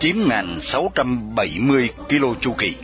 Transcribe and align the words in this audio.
9.670 0.00 1.88
km 2.08 2.40
chu 2.40 2.52
kỳ. 2.58 2.76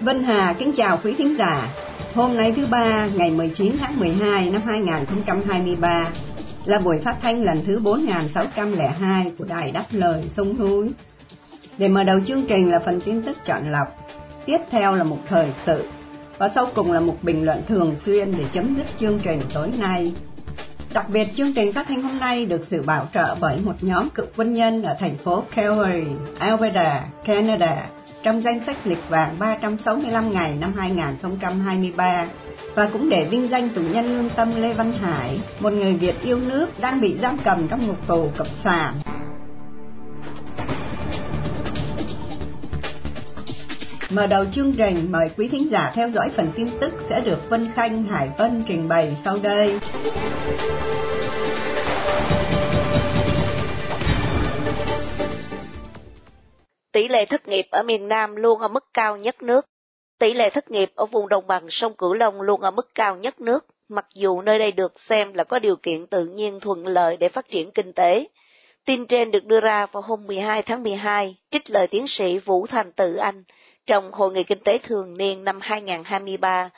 Vân 0.00 0.24
Hà 0.24 0.54
kính 0.58 0.72
chào 0.76 1.00
quý 1.04 1.14
thính 1.18 1.38
giả. 1.38 1.68
Hôm 2.14 2.36
nay 2.36 2.52
thứ 2.56 2.66
ba, 2.66 3.06
ngày 3.14 3.30
19 3.30 3.76
tháng 3.80 4.00
12 4.00 4.50
năm 4.50 4.62
2023 4.66 6.08
là 6.64 6.78
buổi 6.78 6.98
phát 7.04 7.16
thanh 7.22 7.42
lần 7.42 7.64
thứ 7.64 7.78
4602 7.78 9.32
của 9.38 9.44
Đài 9.44 9.72
Đáp 9.72 9.84
Lời 9.90 10.30
Sông 10.36 10.58
Núi. 10.58 10.90
Để 11.78 11.88
mở 11.88 12.04
đầu 12.04 12.18
chương 12.26 12.44
trình 12.48 12.70
là 12.70 12.78
phần 12.78 13.00
tin 13.00 13.22
tức 13.22 13.36
chọn 13.44 13.72
lọc, 13.72 13.88
tiếp 14.46 14.58
theo 14.70 14.94
là 14.94 15.04
một 15.04 15.18
thời 15.28 15.48
sự 15.66 15.84
và 16.44 16.50
sau 16.54 16.68
cùng 16.74 16.92
là 16.92 17.00
một 17.00 17.16
bình 17.22 17.44
luận 17.44 17.62
thường 17.68 17.96
xuyên 17.96 18.32
để 18.38 18.44
chấm 18.52 18.76
dứt 18.76 18.86
chương 19.00 19.20
trình 19.22 19.40
tối 19.54 19.70
nay. 19.78 20.12
Đặc 20.94 21.06
biệt 21.08 21.28
chương 21.36 21.54
trình 21.54 21.72
phát 21.72 21.86
thanh 21.88 22.02
hôm 22.02 22.18
nay 22.18 22.46
được 22.46 22.66
sự 22.70 22.82
bảo 22.82 23.08
trợ 23.14 23.36
bởi 23.40 23.60
một 23.64 23.72
nhóm 23.80 24.10
cựu 24.10 24.26
quân 24.36 24.54
nhân 24.54 24.82
ở 24.82 24.96
thành 25.00 25.16
phố 25.16 25.42
Calgary, 25.54 26.04
Alberta, 26.38 27.04
Canada 27.24 27.86
trong 28.22 28.42
danh 28.42 28.60
sách 28.66 28.76
lịch 28.86 29.08
vàng 29.08 29.36
365 29.38 30.32
ngày 30.32 30.56
năm 30.60 30.72
2023 30.76 32.26
và 32.74 32.88
cũng 32.92 33.08
để 33.08 33.26
vinh 33.30 33.48
danh 33.48 33.68
tù 33.68 33.80
nhân 33.80 34.16
lương 34.16 34.30
tâm 34.30 34.52
Lê 34.56 34.72
Văn 34.72 34.92
Hải, 34.92 35.40
một 35.60 35.72
người 35.72 35.94
Việt 35.94 36.22
yêu 36.22 36.38
nước 36.38 36.66
đang 36.80 37.00
bị 37.00 37.16
giam 37.22 37.38
cầm 37.44 37.68
trong 37.68 37.86
ngục 37.86 38.06
tù 38.06 38.30
cộng 38.36 38.56
sản. 38.64 38.94
Mở 44.14 44.26
đầu 44.26 44.44
chương 44.52 44.72
trình, 44.78 45.12
mời 45.12 45.30
quý 45.36 45.48
thính 45.48 45.70
giả 45.70 45.92
theo 45.94 46.10
dõi 46.10 46.30
phần 46.36 46.52
tin 46.56 46.68
tức 46.80 46.94
sẽ 47.08 47.20
được 47.20 47.38
Vân 47.50 47.68
Khanh 47.74 48.02
Hải 48.02 48.28
Vân 48.38 48.62
trình 48.68 48.88
bày 48.88 49.16
sau 49.24 49.36
đây. 49.42 49.78
Tỷ 56.92 57.08
lệ 57.08 57.24
thất 57.24 57.48
nghiệp 57.48 57.66
ở 57.70 57.82
miền 57.82 58.08
Nam 58.08 58.36
luôn 58.36 58.60
ở 58.60 58.68
mức 58.68 58.84
cao 58.94 59.16
nhất 59.16 59.42
nước. 59.42 59.66
Tỷ 60.18 60.34
lệ 60.34 60.50
thất 60.50 60.70
nghiệp 60.70 60.90
ở 60.94 61.06
vùng 61.06 61.28
đồng 61.28 61.46
bằng 61.46 61.66
sông 61.70 61.96
Cửu 61.96 62.12
Long 62.12 62.40
luôn 62.40 62.60
ở 62.60 62.70
mức 62.70 62.86
cao 62.94 63.16
nhất 63.16 63.40
nước, 63.40 63.66
mặc 63.88 64.06
dù 64.14 64.42
nơi 64.42 64.58
đây 64.58 64.72
được 64.72 65.00
xem 65.00 65.32
là 65.32 65.44
có 65.44 65.58
điều 65.58 65.76
kiện 65.76 66.06
tự 66.06 66.24
nhiên 66.24 66.60
thuận 66.60 66.86
lợi 66.86 67.16
để 67.16 67.28
phát 67.28 67.48
triển 67.48 67.70
kinh 67.70 67.92
tế. 67.92 68.26
Tin 68.86 69.06
trên 69.06 69.30
được 69.30 69.44
đưa 69.44 69.60
ra 69.60 69.86
vào 69.86 70.02
hôm 70.02 70.26
12 70.26 70.62
tháng 70.62 70.82
12, 70.82 71.36
trích 71.50 71.70
lời 71.70 71.86
tiến 71.86 72.06
sĩ 72.06 72.38
Vũ 72.38 72.66
Thành 72.66 72.92
Tự 72.92 73.14
Anh 73.14 73.44
trong 73.86 74.12
Hội 74.12 74.32
nghị 74.32 74.44
Kinh 74.44 74.58
tế 74.64 74.78
Thường 74.78 75.18
niên 75.18 75.44
năm 75.44 75.58
2023, 75.62 76.70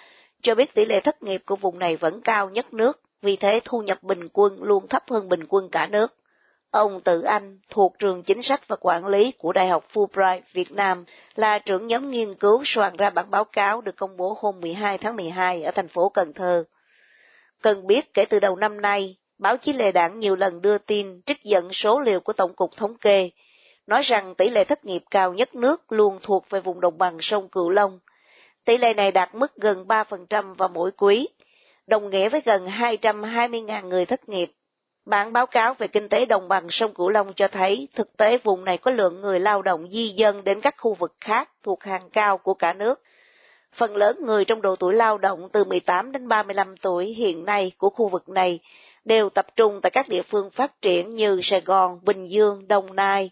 cho 0.42 0.54
biết 0.54 0.74
tỷ 0.74 0.84
lệ 0.84 1.00
thất 1.00 1.22
nghiệp 1.22 1.42
của 1.46 1.56
vùng 1.56 1.78
này 1.78 1.96
vẫn 1.96 2.20
cao 2.20 2.50
nhất 2.50 2.74
nước, 2.74 3.00
vì 3.22 3.36
thế 3.36 3.60
thu 3.64 3.82
nhập 3.82 4.02
bình 4.02 4.28
quân 4.32 4.62
luôn 4.62 4.86
thấp 4.88 5.02
hơn 5.10 5.28
bình 5.28 5.44
quân 5.48 5.68
cả 5.68 5.86
nước. 5.86 6.14
Ông 6.70 7.00
Tự 7.00 7.22
Anh, 7.22 7.58
thuộc 7.70 7.98
trường 7.98 8.22
chính 8.22 8.42
sách 8.42 8.68
và 8.68 8.76
quản 8.80 9.06
lý 9.06 9.32
của 9.38 9.52
Đại 9.52 9.68
học 9.68 9.84
Fulbright 9.92 10.40
Việt 10.52 10.72
Nam, 10.72 11.04
là 11.34 11.58
trưởng 11.58 11.86
nhóm 11.86 12.10
nghiên 12.10 12.34
cứu 12.34 12.62
soạn 12.64 12.96
ra 12.96 13.10
bản 13.10 13.30
báo 13.30 13.44
cáo 13.44 13.80
được 13.80 13.96
công 13.96 14.16
bố 14.16 14.36
hôm 14.40 14.60
12 14.60 14.98
tháng 14.98 15.16
12 15.16 15.62
ở 15.62 15.70
thành 15.70 15.88
phố 15.88 16.08
Cần 16.08 16.32
Thơ. 16.32 16.64
Cần 17.62 17.86
biết 17.86 18.14
kể 18.14 18.24
từ 18.28 18.40
đầu 18.40 18.56
năm 18.56 18.80
nay, 18.80 19.16
báo 19.38 19.56
chí 19.56 19.72
lề 19.72 19.92
đảng 19.92 20.18
nhiều 20.18 20.36
lần 20.36 20.62
đưa 20.62 20.78
tin 20.78 21.20
trích 21.26 21.42
dẫn 21.42 21.72
số 21.72 22.00
liệu 22.00 22.20
của 22.20 22.32
Tổng 22.32 22.54
cục 22.54 22.76
Thống 22.76 22.98
kê, 22.98 23.30
nói 23.86 24.02
rằng 24.02 24.34
tỷ 24.34 24.48
lệ 24.48 24.64
thất 24.64 24.84
nghiệp 24.84 25.02
cao 25.10 25.34
nhất 25.34 25.54
nước 25.54 25.92
luôn 25.92 26.18
thuộc 26.22 26.50
về 26.50 26.60
vùng 26.60 26.80
đồng 26.80 26.98
bằng 26.98 27.18
sông 27.20 27.48
Cửu 27.48 27.70
Long. 27.70 27.98
Tỷ 28.64 28.76
lệ 28.76 28.94
này 28.94 29.12
đạt 29.12 29.34
mức 29.34 29.56
gần 29.56 29.84
3% 29.86 30.54
vào 30.54 30.68
mỗi 30.68 30.90
quý, 30.90 31.28
đồng 31.86 32.10
nghĩa 32.10 32.28
với 32.28 32.42
gần 32.44 32.66
220.000 32.66 33.88
người 33.88 34.06
thất 34.06 34.28
nghiệp 34.28 34.52
Bản 35.06 35.32
báo 35.32 35.46
cáo 35.46 35.74
về 35.74 35.86
kinh 35.86 36.08
tế 36.08 36.26
đồng 36.26 36.48
bằng 36.48 36.66
sông 36.70 36.94
Cửu 36.94 37.08
Long 37.08 37.32
cho 37.36 37.48
thấy 37.48 37.88
thực 37.94 38.16
tế 38.16 38.38
vùng 38.38 38.64
này 38.64 38.78
có 38.78 38.90
lượng 38.90 39.20
người 39.20 39.40
lao 39.40 39.62
động 39.62 39.88
di 39.88 40.08
dân 40.08 40.44
đến 40.44 40.60
các 40.60 40.74
khu 40.78 40.94
vực 40.94 41.14
khác 41.20 41.50
thuộc 41.62 41.84
hàng 41.84 42.10
cao 42.12 42.38
của 42.38 42.54
cả 42.54 42.72
nước. 42.72 43.02
Phần 43.72 43.96
lớn 43.96 44.18
người 44.20 44.44
trong 44.44 44.62
độ 44.62 44.76
tuổi 44.76 44.94
lao 44.94 45.18
động 45.18 45.48
từ 45.52 45.64
18 45.64 46.12
đến 46.12 46.28
35 46.28 46.76
tuổi 46.76 47.06
hiện 47.06 47.44
nay 47.44 47.72
của 47.78 47.90
khu 47.90 48.08
vực 48.08 48.28
này 48.28 48.58
đều 49.04 49.28
tập 49.28 49.46
trung 49.56 49.80
tại 49.82 49.90
các 49.90 50.08
địa 50.08 50.22
phương 50.22 50.50
phát 50.50 50.82
triển 50.82 51.10
như 51.10 51.40
Sài 51.42 51.60
Gòn, 51.60 52.00
Bình 52.02 52.26
Dương, 52.26 52.68
Đồng 52.68 52.96
Nai. 52.96 53.30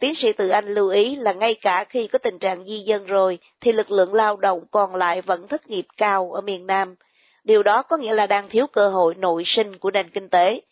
Tiến 0.00 0.14
sĩ 0.14 0.32
Từ 0.32 0.48
Anh 0.48 0.66
lưu 0.66 0.88
ý 0.88 1.16
là 1.16 1.32
ngay 1.32 1.54
cả 1.54 1.84
khi 1.88 2.06
có 2.06 2.18
tình 2.18 2.38
trạng 2.38 2.64
di 2.64 2.78
dân 2.78 3.06
rồi 3.06 3.38
thì 3.60 3.72
lực 3.72 3.90
lượng 3.90 4.14
lao 4.14 4.36
động 4.36 4.60
còn 4.70 4.94
lại 4.94 5.22
vẫn 5.22 5.48
thất 5.48 5.70
nghiệp 5.70 5.86
cao 5.96 6.32
ở 6.32 6.40
miền 6.40 6.66
Nam. 6.66 6.94
Điều 7.44 7.62
đó 7.62 7.82
có 7.82 7.96
nghĩa 7.96 8.14
là 8.14 8.26
đang 8.26 8.48
thiếu 8.48 8.66
cơ 8.72 8.88
hội 8.88 9.14
nội 9.14 9.42
sinh 9.46 9.78
của 9.78 9.90
nền 9.90 10.10
kinh 10.10 10.28
tế. 10.28 10.62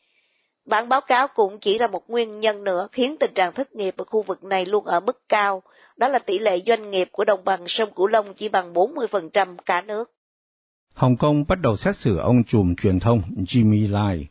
Bản 0.67 0.89
báo 0.89 1.01
cáo 1.01 1.29
cũng 1.29 1.59
chỉ 1.59 1.79
ra 1.79 1.87
một 1.87 2.11
nguyên 2.11 2.41
nhân 2.41 2.65
nữa 2.65 2.89
khiến 2.93 3.17
tình 3.21 3.35
trạng 3.35 3.53
thất 3.53 3.75
nghiệp 3.75 3.95
ở 3.97 4.05
khu 4.05 4.23
vực 4.23 4.45
này 4.45 4.67
luôn 4.67 4.85
ở 4.85 5.01
mức 5.01 5.29
cao, 5.29 5.63
đó 5.97 6.09
là 6.09 6.19
tỷ 6.19 6.39
lệ 6.39 6.59
doanh 6.67 6.91
nghiệp 6.91 7.09
của 7.13 7.25
đồng 7.25 7.45
bằng 7.45 7.65
sông 7.67 7.91
Cửu 7.95 8.07
Long 8.07 8.35
chỉ 8.35 8.49
bằng 8.49 8.73
40% 8.75 9.57
cả 9.67 9.81
nước. 9.81 10.11
Hồng 10.95 11.17
Kông 11.17 11.45
bắt 11.49 11.59
đầu 11.63 11.77
xét 11.77 11.97
xử 11.97 12.19
ông 12.19 12.45
trùm 12.45 12.75
truyền 12.83 13.01
thông 13.01 13.23
Jimmy 13.37 13.93
Lai. 13.93 14.27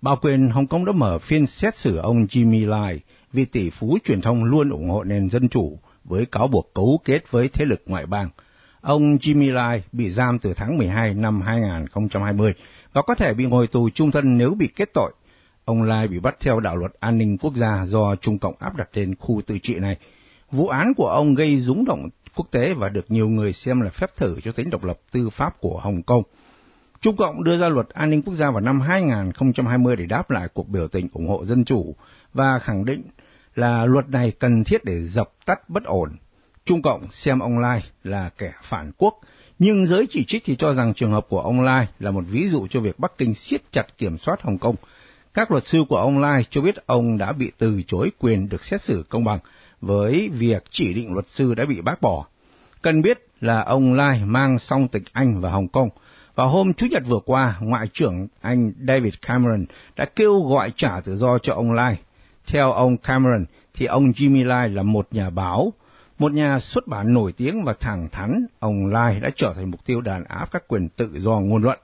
Bảo 0.00 0.16
quyền 0.22 0.50
Hồng 0.50 0.66
Kông 0.66 0.84
đã 0.84 0.92
mở 0.92 1.18
phiên 1.18 1.46
xét 1.46 1.78
xử 1.78 1.96
ông 1.96 2.26
Jimmy 2.30 2.68
Lai 2.68 3.00
vì 3.36 3.44
tỷ 3.44 3.70
phú 3.70 3.98
truyền 4.04 4.20
thông 4.20 4.44
luôn 4.44 4.70
ủng 4.70 4.90
hộ 4.90 5.04
nền 5.04 5.30
dân 5.30 5.48
chủ 5.48 5.78
với 6.04 6.26
cáo 6.26 6.48
buộc 6.48 6.70
cấu 6.74 7.00
kết 7.04 7.30
với 7.30 7.48
thế 7.48 7.64
lực 7.64 7.82
ngoại 7.86 8.06
bang. 8.06 8.28
Ông 8.80 9.16
Jimmy 9.16 9.52
Lai 9.52 9.82
bị 9.92 10.10
giam 10.10 10.38
từ 10.38 10.54
tháng 10.54 10.78
12 10.78 11.14
năm 11.14 11.40
2020 11.40 12.54
và 12.92 13.02
có 13.02 13.14
thể 13.14 13.34
bị 13.34 13.46
ngồi 13.46 13.66
tù 13.66 13.90
trung 13.90 14.10
thân 14.10 14.36
nếu 14.36 14.54
bị 14.54 14.68
kết 14.76 14.90
tội 14.94 15.12
Ông 15.66 15.82
Lai 15.82 16.08
bị 16.08 16.20
bắt 16.20 16.36
theo 16.40 16.60
đạo 16.60 16.76
luật 16.76 16.92
an 17.00 17.18
ninh 17.18 17.38
quốc 17.38 17.54
gia 17.54 17.84
do 17.86 18.16
Trung 18.16 18.38
Cộng 18.38 18.54
áp 18.58 18.76
đặt 18.76 18.88
trên 18.92 19.14
khu 19.14 19.42
tự 19.46 19.58
trị 19.62 19.74
này. 19.74 19.96
Vụ 20.50 20.68
án 20.68 20.94
của 20.96 21.08
ông 21.08 21.34
gây 21.34 21.60
rúng 21.60 21.84
động 21.84 22.08
quốc 22.34 22.46
tế 22.50 22.74
và 22.74 22.88
được 22.88 23.10
nhiều 23.10 23.28
người 23.28 23.52
xem 23.52 23.80
là 23.80 23.90
phép 23.90 24.16
thử 24.16 24.40
cho 24.44 24.52
tính 24.52 24.70
độc 24.70 24.84
lập 24.84 24.98
tư 25.12 25.30
pháp 25.30 25.60
của 25.60 25.78
Hồng 25.78 26.02
Kông. 26.02 26.22
Trung 27.00 27.16
Cộng 27.16 27.44
đưa 27.44 27.56
ra 27.56 27.68
luật 27.68 27.88
an 27.88 28.10
ninh 28.10 28.22
quốc 28.22 28.34
gia 28.34 28.50
vào 28.50 28.60
năm 28.60 28.80
2020 28.80 29.96
để 29.96 30.06
đáp 30.06 30.30
lại 30.30 30.48
cuộc 30.54 30.68
biểu 30.68 30.88
tình 30.88 31.08
ủng 31.12 31.28
hộ 31.28 31.44
dân 31.44 31.64
chủ 31.64 31.94
và 32.34 32.58
khẳng 32.58 32.84
định 32.84 33.02
là 33.56 33.84
luật 33.84 34.08
này 34.08 34.32
cần 34.38 34.64
thiết 34.64 34.84
để 34.84 35.02
dập 35.08 35.30
tắt 35.44 35.68
bất 35.68 35.84
ổn. 35.84 36.16
Trung 36.64 36.82
Cộng 36.82 37.10
xem 37.10 37.38
ông 37.38 37.58
Lai 37.58 37.84
là 38.04 38.30
kẻ 38.38 38.52
phản 38.62 38.92
quốc, 38.98 39.14
nhưng 39.58 39.86
giới 39.86 40.06
chỉ 40.10 40.24
trích 40.28 40.42
thì 40.44 40.56
cho 40.56 40.74
rằng 40.74 40.94
trường 40.94 41.12
hợp 41.12 41.26
của 41.28 41.40
ông 41.40 41.60
Lai 41.60 41.88
là 41.98 42.10
một 42.10 42.24
ví 42.28 42.48
dụ 42.48 42.66
cho 42.70 42.80
việc 42.80 42.98
Bắc 42.98 43.18
Kinh 43.18 43.34
siết 43.34 43.72
chặt 43.72 43.98
kiểm 43.98 44.18
soát 44.18 44.42
Hồng 44.42 44.58
Kông 44.58 44.76
các 45.36 45.50
luật 45.50 45.66
sư 45.66 45.84
của 45.88 45.96
ông 45.96 46.18
Lai 46.18 46.44
cho 46.50 46.60
biết 46.60 46.86
ông 46.86 47.18
đã 47.18 47.32
bị 47.32 47.52
từ 47.58 47.82
chối 47.86 48.10
quyền 48.18 48.48
được 48.48 48.64
xét 48.64 48.82
xử 48.82 49.04
công 49.08 49.24
bằng 49.24 49.38
với 49.80 50.30
việc 50.32 50.64
chỉ 50.70 50.94
định 50.94 51.12
luật 51.12 51.26
sư 51.28 51.54
đã 51.54 51.64
bị 51.64 51.80
bác 51.80 52.00
bỏ. 52.00 52.26
Cần 52.82 53.02
biết 53.02 53.18
là 53.40 53.60
ông 53.62 53.94
Lai 53.94 54.24
mang 54.24 54.58
song 54.58 54.88
tịch 54.88 55.02
Anh 55.12 55.40
và 55.40 55.50
Hồng 55.50 55.68
Kông. 55.68 55.88
Vào 56.34 56.48
hôm 56.48 56.74
Chủ 56.74 56.86
nhật 56.90 57.02
vừa 57.06 57.18
qua, 57.24 57.56
Ngoại 57.60 57.86
trưởng 57.92 58.28
Anh 58.40 58.72
David 58.88 59.14
Cameron 59.26 59.64
đã 59.96 60.04
kêu 60.04 60.40
gọi 60.40 60.72
trả 60.76 61.00
tự 61.00 61.16
do 61.16 61.38
cho 61.38 61.54
ông 61.54 61.72
Lai. 61.72 61.98
Theo 62.46 62.72
ông 62.72 62.96
Cameron, 62.96 63.44
thì 63.74 63.86
ông 63.86 64.10
Jimmy 64.10 64.46
Lai 64.46 64.68
là 64.68 64.82
một 64.82 65.08
nhà 65.10 65.30
báo, 65.30 65.72
một 66.18 66.32
nhà 66.32 66.58
xuất 66.58 66.86
bản 66.86 67.14
nổi 67.14 67.32
tiếng 67.32 67.64
và 67.64 67.74
thẳng 67.80 68.08
thắn, 68.12 68.46
ông 68.58 68.86
Lai 68.86 69.20
đã 69.20 69.30
trở 69.36 69.52
thành 69.56 69.70
mục 69.70 69.80
tiêu 69.86 70.00
đàn 70.00 70.24
áp 70.24 70.50
các 70.52 70.68
quyền 70.68 70.88
tự 70.88 71.10
do 71.18 71.40
ngôn 71.40 71.62
luận. 71.62 71.78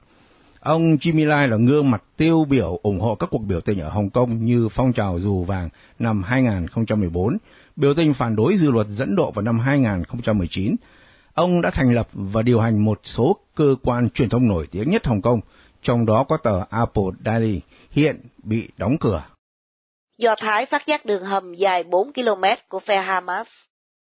Ông 0.61 0.97
Jimmy 0.97 1.27
Lai 1.27 1.49
là 1.49 1.57
gương 1.57 1.91
mặt 1.91 2.03
tiêu 2.17 2.45
biểu 2.45 2.79
ủng 2.83 3.01
hộ 3.01 3.15
các 3.15 3.29
cuộc 3.31 3.39
biểu 3.39 3.61
tình 3.61 3.81
ở 3.81 3.89
Hồng 3.89 4.11
Kông 4.11 4.45
như 4.45 4.69
phong 4.69 4.93
trào 4.93 5.21
dù 5.21 5.45
vàng 5.45 5.69
năm 5.99 6.23
2014, 6.23 7.37
biểu 7.77 7.95
tình 7.95 8.15
phản 8.15 8.37
đối 8.37 8.57
dự 8.57 8.71
luật 8.71 8.87
dẫn 8.87 9.17
độ 9.17 9.31
vào 9.31 9.43
năm 9.43 9.59
2019. 9.59 10.77
Ông 11.35 11.63
đã 11.63 11.71
thành 11.71 11.95
lập 11.95 12.09
và 12.13 12.43
điều 12.43 12.61
hành 12.61 12.85
một 12.85 13.01
số 13.05 13.37
cơ 13.55 13.75
quan 13.83 14.11
truyền 14.11 14.29
thông 14.29 14.49
nổi 14.49 14.67
tiếng 14.71 14.91
nhất 14.91 15.07
Hồng 15.07 15.23
Kông, 15.23 15.41
trong 15.83 16.07
đó 16.07 16.25
có 16.29 16.37
tờ 16.37 16.65
Apple 16.71 17.05
Daily, 17.25 17.61
hiện 17.91 18.21
bị 18.43 18.69
đóng 18.77 18.97
cửa. 19.01 19.23
Do 20.23 20.35
Thái 20.35 20.67
phát 20.67 20.87
giác 20.87 21.05
đường 21.05 21.25
hầm 21.25 21.55
dài 21.55 21.83
4 21.83 22.13
km 22.13 22.45
của 22.69 22.79
phe 22.79 22.97
Hamas. 22.97 23.49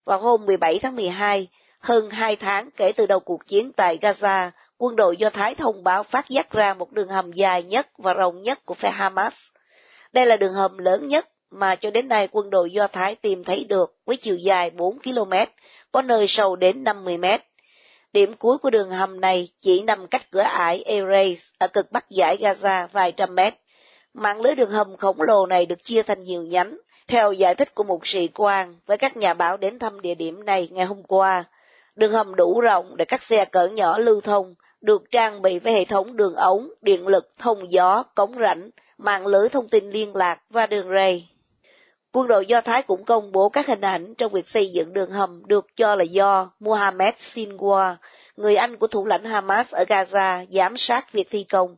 Vào 0.05 0.19
hôm 0.19 0.45
17 0.45 0.79
tháng 0.79 0.95
12, 0.95 1.47
hơn 1.79 2.09
hai 2.09 2.35
tháng 2.35 2.69
kể 2.77 2.91
từ 2.95 3.05
đầu 3.05 3.19
cuộc 3.19 3.47
chiến 3.47 3.71
tại 3.73 3.97
Gaza, 4.01 4.49
quân 4.77 4.95
đội 4.95 5.17
Do 5.17 5.29
Thái 5.29 5.55
thông 5.55 5.83
báo 5.83 6.03
phát 6.03 6.29
giác 6.29 6.51
ra 6.51 6.73
một 6.73 6.91
đường 6.91 7.07
hầm 7.07 7.31
dài 7.31 7.63
nhất 7.63 7.87
và 7.97 8.13
rộng 8.13 8.41
nhất 8.41 8.65
của 8.65 8.73
phe 8.73 8.89
Hamas. 8.89 9.35
Đây 10.13 10.25
là 10.25 10.37
đường 10.37 10.53
hầm 10.53 10.77
lớn 10.77 11.07
nhất 11.07 11.27
mà 11.51 11.75
cho 11.75 11.91
đến 11.91 12.07
nay 12.07 12.27
quân 12.31 12.49
đội 12.49 12.71
Do 12.71 12.87
Thái 12.87 13.15
tìm 13.15 13.43
thấy 13.43 13.65
được 13.69 13.95
với 14.05 14.17
chiều 14.17 14.35
dài 14.35 14.69
4 14.69 14.99
km, 14.99 15.33
có 15.91 16.01
nơi 16.01 16.25
sâu 16.27 16.55
đến 16.55 16.83
50 16.83 17.17
mét. 17.17 17.41
Điểm 18.13 18.33
cuối 18.33 18.57
của 18.57 18.69
đường 18.69 18.89
hầm 18.89 19.21
này 19.21 19.49
chỉ 19.61 19.83
nằm 19.83 20.07
cách 20.07 20.31
cửa 20.31 20.41
ải 20.41 20.83
Erez 20.87 21.35
ở 21.59 21.67
cực 21.67 21.91
bắc 21.91 22.09
giải 22.09 22.37
Gaza 22.37 22.87
vài 22.87 23.11
trăm 23.11 23.35
mét. 23.35 23.53
Mạng 24.13 24.41
lưới 24.41 24.55
đường 24.55 24.69
hầm 24.69 24.97
khổng 24.97 25.21
lồ 25.21 25.45
này 25.45 25.65
được 25.65 25.83
chia 25.83 26.03
thành 26.03 26.19
nhiều 26.19 26.43
nhánh. 26.43 26.77
Theo 27.07 27.31
giải 27.31 27.55
thích 27.55 27.75
của 27.75 27.83
một 27.83 28.07
sĩ 28.07 28.27
quan 28.27 28.75
với 28.85 28.97
các 28.97 29.17
nhà 29.17 29.33
báo 29.33 29.57
đến 29.57 29.79
thăm 29.79 30.01
địa 30.01 30.15
điểm 30.15 30.45
này 30.45 30.67
ngày 30.71 30.85
hôm 30.85 31.03
qua, 31.03 31.43
đường 31.95 32.11
hầm 32.11 32.35
đủ 32.35 32.61
rộng 32.61 32.97
để 32.97 33.05
các 33.05 33.23
xe 33.23 33.45
cỡ 33.45 33.67
nhỏ 33.67 33.97
lưu 33.97 34.21
thông, 34.21 34.55
được 34.81 35.03
trang 35.11 35.41
bị 35.41 35.59
với 35.59 35.73
hệ 35.73 35.85
thống 35.85 36.17
đường 36.17 36.35
ống, 36.35 36.69
điện 36.81 37.07
lực, 37.07 37.29
thông 37.39 37.71
gió, 37.71 38.03
cống 38.15 38.37
rãnh, 38.39 38.69
mạng 38.97 39.27
lưới 39.27 39.49
thông 39.49 39.69
tin 39.69 39.89
liên 39.89 40.15
lạc 40.15 40.39
và 40.49 40.65
đường 40.65 40.89
ray. 40.89 41.29
Quân 42.11 42.27
đội 42.27 42.45
Do 42.45 42.61
Thái 42.61 42.81
cũng 42.81 43.05
công 43.05 43.31
bố 43.31 43.49
các 43.49 43.67
hình 43.67 43.81
ảnh 43.81 44.13
trong 44.17 44.31
việc 44.31 44.47
xây 44.47 44.71
dựng 44.71 44.93
đường 44.93 45.11
hầm 45.11 45.41
được 45.47 45.65
cho 45.75 45.95
là 45.95 46.03
do 46.03 46.51
Mohammed 46.59 47.15
Sinwar, 47.15 47.95
người 48.37 48.55
Anh 48.55 48.77
của 48.77 48.87
thủ 48.87 49.05
lãnh 49.05 49.23
Hamas 49.23 49.73
ở 49.73 49.83
Gaza, 49.83 50.45
giám 50.49 50.77
sát 50.77 51.11
việc 51.11 51.27
thi 51.29 51.43
công. 51.43 51.75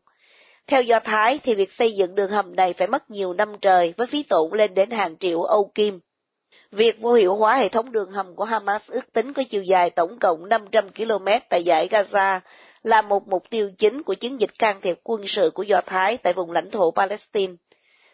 Theo 0.70 0.82
Do 0.82 1.00
Thái 1.00 1.40
thì 1.44 1.56
việc 1.56 1.72
xây 1.72 1.96
dựng 1.96 2.16
đường 2.16 2.32
hầm 2.32 2.56
này 2.56 2.74
phải 2.74 2.88
mất 2.88 3.10
nhiều 3.10 3.34
năm 3.34 3.54
trời 3.62 3.94
với 3.98 4.08
phí 4.08 4.24
tổn 4.24 4.50
lên 4.54 4.74
đến 4.74 4.92
hàng 4.92 5.18
triệu 5.18 5.44
Âu 5.44 5.72
Kim. 5.76 6.00
Việc 6.72 7.02
vô 7.02 7.14
hiệu 7.14 7.36
hóa 7.36 7.56
hệ 7.56 7.70
thống 7.70 7.92
đường 7.92 8.12
hầm 8.12 8.36
của 8.36 8.44
Hamas 8.44 8.92
ước 8.92 9.14
tính 9.14 9.34
có 9.34 9.44
chiều 9.50 9.64
dài 9.64 9.90
tổng 9.90 10.20
cộng 10.20 10.50
500 10.50 10.90
km 10.90 11.28
tại 11.50 11.64
giải 11.64 11.88
Gaza 11.88 12.40
là 12.84 13.02
một 13.02 13.28
mục 13.28 13.44
tiêu 13.50 13.70
chính 13.78 14.04
của 14.04 14.14
chiến 14.14 14.40
dịch 14.40 14.60
can 14.60 14.82
thiệp 14.82 15.00
quân 15.04 15.28
sự 15.28 15.52
của 15.54 15.64
Do 15.64 15.82
Thái 15.86 16.18
tại 16.18 16.34
vùng 16.34 16.52
lãnh 16.52 16.72
thổ 16.72 16.92
Palestine. 16.92 17.54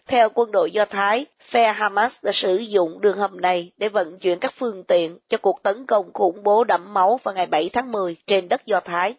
Theo 0.08 0.30
quân 0.30 0.52
đội 0.52 0.72
Do 0.72 0.86
Thái, 0.86 1.26
phe 1.42 1.74
Hamas 1.74 2.18
đã 2.24 2.32
sử 2.32 2.56
dụng 2.56 3.02
đường 3.02 3.18
hầm 3.18 3.42
này 3.42 3.72
để 3.78 3.90
vận 3.90 4.20
chuyển 4.20 4.40
các 4.40 4.54
phương 4.58 4.84
tiện 4.84 5.18
cho 5.30 5.38
cuộc 5.38 5.64
tấn 5.64 5.86
công 5.86 6.14
khủng 6.14 6.44
bố 6.44 6.64
đẫm 6.64 6.94
máu 6.94 7.20
vào 7.24 7.36
ngày 7.36 7.46
7 7.46 7.70
tháng 7.74 7.92
10 7.92 8.16
trên 8.28 8.50
đất 8.50 8.66
Do 8.66 8.80
Thái. 8.80 9.16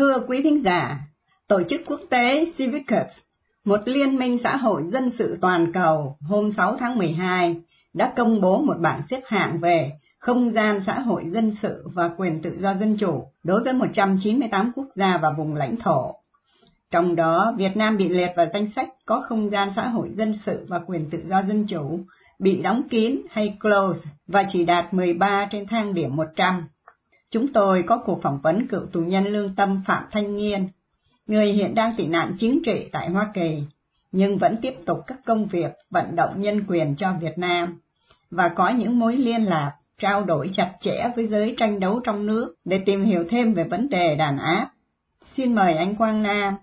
Thưa 0.00 0.20
quý 0.28 0.42
thính 0.42 0.64
giả, 0.64 0.98
Tổ 1.48 1.62
chức 1.62 1.80
quốc 1.86 2.00
tế 2.10 2.46
Civicus, 2.56 3.18
một 3.64 3.80
liên 3.84 4.16
minh 4.16 4.38
xã 4.42 4.56
hội 4.56 4.82
dân 4.92 5.10
sự 5.10 5.38
toàn 5.40 5.72
cầu 5.72 6.16
hôm 6.20 6.52
6 6.52 6.76
tháng 6.76 6.98
12 6.98 7.56
đã 7.94 8.12
công 8.16 8.40
bố 8.40 8.60
một 8.60 8.76
bảng 8.78 9.02
xếp 9.10 9.20
hạng 9.26 9.60
về 9.60 9.90
không 10.18 10.52
gian 10.52 10.80
xã 10.86 11.00
hội 11.00 11.22
dân 11.32 11.54
sự 11.62 11.84
và 11.94 12.10
quyền 12.16 12.42
tự 12.42 12.58
do 12.60 12.74
dân 12.74 12.96
chủ 12.96 13.24
đối 13.44 13.64
với 13.64 13.72
198 13.72 14.72
quốc 14.76 14.86
gia 14.94 15.18
và 15.18 15.30
vùng 15.30 15.54
lãnh 15.54 15.76
thổ. 15.76 16.14
Trong 16.90 17.16
đó, 17.16 17.54
Việt 17.58 17.76
Nam 17.76 17.96
bị 17.96 18.08
liệt 18.08 18.30
vào 18.36 18.46
danh 18.54 18.70
sách 18.70 18.88
có 19.06 19.20
không 19.28 19.50
gian 19.50 19.68
xã 19.76 19.88
hội 19.88 20.08
dân 20.16 20.34
sự 20.44 20.66
và 20.68 20.80
quyền 20.86 21.10
tự 21.10 21.22
do 21.28 21.42
dân 21.42 21.66
chủ, 21.66 22.00
bị 22.38 22.62
đóng 22.62 22.82
kín 22.90 23.20
hay 23.30 23.56
close 23.60 24.00
và 24.26 24.44
chỉ 24.48 24.64
đạt 24.64 24.94
13 24.94 25.48
trên 25.50 25.66
thang 25.66 25.94
điểm 25.94 26.16
100. 26.16 26.68
Chúng 27.30 27.52
tôi 27.52 27.82
có 27.82 27.96
cuộc 28.04 28.22
phỏng 28.22 28.40
vấn 28.42 28.66
cựu 28.66 28.86
tù 28.92 29.00
nhân 29.00 29.24
lương 29.24 29.54
tâm 29.54 29.82
Phạm 29.86 30.04
Thanh 30.10 30.36
Nghiên, 30.36 30.68
người 31.26 31.46
hiện 31.46 31.74
đang 31.74 31.94
tị 31.96 32.06
nạn 32.06 32.32
chính 32.38 32.62
trị 32.64 32.88
tại 32.92 33.10
Hoa 33.10 33.30
Kỳ, 33.34 33.62
nhưng 34.12 34.38
vẫn 34.38 34.56
tiếp 34.62 34.74
tục 34.86 34.98
các 35.06 35.18
công 35.26 35.46
việc 35.46 35.72
vận 35.90 36.16
động 36.16 36.40
nhân 36.40 36.64
quyền 36.68 36.96
cho 36.96 37.12
Việt 37.20 37.38
Nam 37.38 37.80
và 38.30 38.48
có 38.48 38.68
những 38.68 38.98
mối 38.98 39.16
liên 39.16 39.42
lạc, 39.42 39.72
trao 39.98 40.24
đổi 40.24 40.50
chặt 40.52 40.72
chẽ 40.80 41.10
với 41.16 41.26
giới 41.26 41.54
tranh 41.58 41.80
đấu 41.80 42.00
trong 42.04 42.26
nước 42.26 42.54
để 42.64 42.78
tìm 42.86 43.04
hiểu 43.04 43.24
thêm 43.28 43.54
về 43.54 43.64
vấn 43.64 43.88
đề 43.88 44.16
đàn 44.16 44.38
áp. 44.38 44.70
Xin 45.36 45.54
mời 45.54 45.74
anh 45.74 45.96
Quang 45.96 46.22
Nam. 46.22 46.54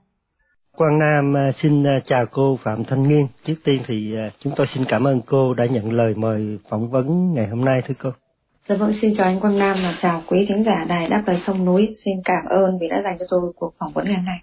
Quang 0.77 0.99
Nam 0.99 1.37
à, 1.37 1.51
xin 1.61 1.83
à, 1.83 1.99
chào 2.05 2.25
cô 2.31 2.59
Phạm 2.63 2.83
Thanh 2.83 3.03
Nghiên. 3.03 3.27
Trước 3.43 3.55
tiên 3.63 3.81
thì 3.87 4.15
à, 4.15 4.29
chúng 4.39 4.53
tôi 4.55 4.67
xin 4.75 4.85
cảm 4.87 5.07
ơn 5.07 5.21
cô 5.25 5.53
đã 5.53 5.65
nhận 5.65 5.91
lời 5.91 6.13
mời 6.15 6.59
phỏng 6.69 6.89
vấn 6.89 7.33
ngày 7.33 7.47
hôm 7.47 7.65
nay 7.65 7.81
thưa 7.87 7.95
cô. 8.03 8.09
Dạ 8.69 8.75
vâng, 8.75 8.93
xin 9.01 9.13
chào 9.17 9.25
anh 9.27 9.39
Quang 9.39 9.59
Nam 9.59 9.75
và 9.83 9.97
chào 10.01 10.23
quý 10.27 10.45
thính 10.49 10.63
giả 10.63 10.85
đài 10.89 11.07
đáp 11.09 11.23
lời 11.27 11.37
sông 11.47 11.65
núi. 11.65 11.89
Xin 12.05 12.13
cảm 12.25 12.45
ơn 12.49 12.77
vì 12.81 12.87
đã 12.87 13.01
dành 13.03 13.17
cho 13.19 13.25
tôi 13.29 13.41
cuộc 13.55 13.73
phỏng 13.79 13.93
vấn 13.93 14.05
ngày 14.05 14.15
hôm 14.15 14.25
nay. 14.25 14.37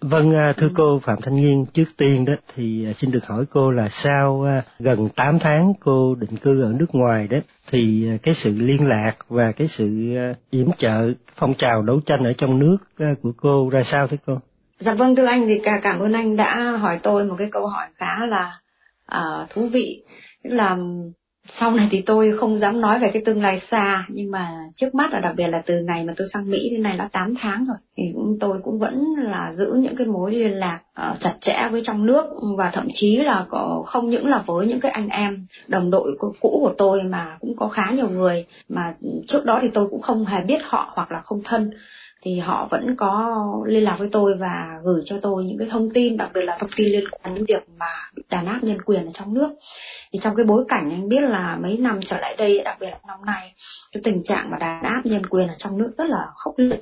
Vâng, 0.00 0.34
à, 0.34 0.52
thưa 0.56 0.68
cô 0.76 1.00
Phạm 1.02 1.18
Thanh 1.22 1.36
Nghiên, 1.36 1.64
trước 1.66 1.84
tiên 1.96 2.24
đó 2.24 2.32
thì 2.54 2.86
à, 2.86 2.92
xin 2.98 3.10
được 3.10 3.26
hỏi 3.26 3.44
cô 3.50 3.70
là 3.70 3.88
sau 3.90 4.42
à, 4.46 4.62
gần 4.78 5.08
8 5.16 5.38
tháng 5.38 5.72
cô 5.80 6.14
định 6.14 6.36
cư 6.36 6.62
ở 6.62 6.72
nước 6.78 6.86
ngoài 6.92 7.28
đó, 7.28 7.38
thì 7.70 8.08
cái 8.22 8.34
sự 8.34 8.54
liên 8.58 8.88
lạc 8.88 9.12
và 9.28 9.52
cái 9.52 9.68
sự 9.68 10.14
yểm 10.50 10.68
trợ 10.78 11.12
phong 11.36 11.54
trào 11.54 11.82
đấu 11.82 12.00
tranh 12.06 12.24
ở 12.24 12.32
trong 12.32 12.58
nước 12.58 12.76
của 13.22 13.32
cô 13.36 13.68
ra 13.72 13.82
sao 13.84 14.06
thưa 14.06 14.16
cô? 14.26 14.38
Dạ 14.78 14.94
vâng 14.94 15.16
thưa 15.16 15.26
anh 15.26 15.46
thì 15.46 15.60
cả 15.64 15.80
cảm 15.82 15.98
ơn 15.98 16.12
anh 16.12 16.36
đã 16.36 16.76
hỏi 16.80 17.00
tôi 17.02 17.24
một 17.24 17.34
cái 17.38 17.48
câu 17.52 17.66
hỏi 17.66 17.86
khá 17.96 18.26
là 18.26 18.52
uh, 19.16 19.50
thú 19.50 19.68
vị, 19.72 20.02
tức 20.44 20.50
là 20.50 20.76
sau 21.60 21.70
này 21.70 21.88
thì 21.90 22.02
tôi 22.06 22.32
không 22.38 22.58
dám 22.58 22.80
nói 22.80 22.98
về 22.98 23.10
cái 23.12 23.22
tương 23.26 23.42
lai 23.42 23.60
xa 23.70 24.06
nhưng 24.08 24.30
mà 24.30 24.50
trước 24.74 24.94
mắt 24.94 25.12
là 25.12 25.20
đặc 25.20 25.34
biệt 25.36 25.46
là 25.46 25.62
từ 25.66 25.80
ngày 25.80 26.04
mà 26.04 26.12
tôi 26.16 26.26
sang 26.32 26.50
Mỹ 26.50 26.70
đến 26.70 26.82
này 26.82 26.96
đã 26.96 27.08
8 27.12 27.34
tháng 27.38 27.64
rồi. 27.64 27.76
Thì 27.96 28.02
cũng, 28.14 28.36
tôi 28.40 28.58
cũng 28.64 28.78
vẫn 28.78 29.04
là 29.16 29.52
giữ 29.56 29.72
những 29.76 29.96
cái 29.96 30.06
mối 30.06 30.32
liên 30.32 30.52
lạc 30.52 30.80
uh, 31.12 31.20
chặt 31.20 31.34
chẽ 31.40 31.68
với 31.70 31.82
trong 31.84 32.06
nước 32.06 32.24
và 32.58 32.70
thậm 32.72 32.88
chí 32.94 33.16
là 33.16 33.46
có 33.48 33.82
không 33.86 34.10
những 34.10 34.26
là 34.26 34.42
với 34.46 34.66
những 34.66 34.80
cái 34.80 34.92
anh 34.92 35.08
em 35.08 35.46
đồng 35.68 35.90
đội 35.90 36.16
cũ 36.18 36.30
của 36.40 36.74
tôi 36.78 37.02
mà 37.02 37.36
cũng 37.40 37.56
có 37.56 37.68
khá 37.68 37.90
nhiều 37.90 38.08
người 38.08 38.46
mà 38.68 38.94
trước 39.28 39.44
đó 39.44 39.58
thì 39.62 39.68
tôi 39.68 39.86
cũng 39.90 40.02
không 40.02 40.24
hề 40.24 40.40
biết 40.40 40.58
họ 40.62 40.92
hoặc 40.94 41.12
là 41.12 41.20
không 41.20 41.40
thân 41.44 41.70
thì 42.24 42.38
họ 42.38 42.68
vẫn 42.70 42.96
có 42.96 43.42
liên 43.66 43.84
lạc 43.84 43.96
với 43.98 44.08
tôi 44.12 44.34
và 44.34 44.80
gửi 44.84 45.02
cho 45.04 45.16
tôi 45.22 45.44
những 45.44 45.58
cái 45.58 45.68
thông 45.70 45.90
tin 45.90 46.16
đặc 46.16 46.30
biệt 46.34 46.42
là 46.42 46.56
thông 46.60 46.70
tin 46.76 46.88
liên 46.88 47.04
quan 47.10 47.34
đến 47.34 47.44
việc 47.48 47.68
mà 47.78 48.10
bị 48.16 48.22
đàn 48.30 48.46
áp 48.46 48.58
nhân 48.62 48.78
quyền 48.84 49.06
ở 49.06 49.10
trong 49.14 49.34
nước. 49.34 49.48
Thì 50.12 50.18
trong 50.22 50.36
cái 50.36 50.46
bối 50.46 50.64
cảnh 50.68 50.90
anh 50.90 51.08
biết 51.08 51.20
là 51.20 51.58
mấy 51.62 51.78
năm 51.78 52.00
trở 52.06 52.18
lại 52.20 52.34
đây 52.38 52.62
đặc 52.64 52.76
biệt 52.80 52.90
là 52.90 52.98
năm 53.06 53.18
nay 53.26 53.54
cái 53.92 54.00
tình 54.04 54.22
trạng 54.24 54.50
mà 54.50 54.56
đàn 54.60 54.82
áp 54.82 55.00
nhân 55.04 55.26
quyền 55.26 55.48
ở 55.48 55.54
trong 55.58 55.78
nước 55.78 55.92
rất 55.98 56.10
là 56.10 56.26
khốc 56.34 56.54
liệt. 56.58 56.80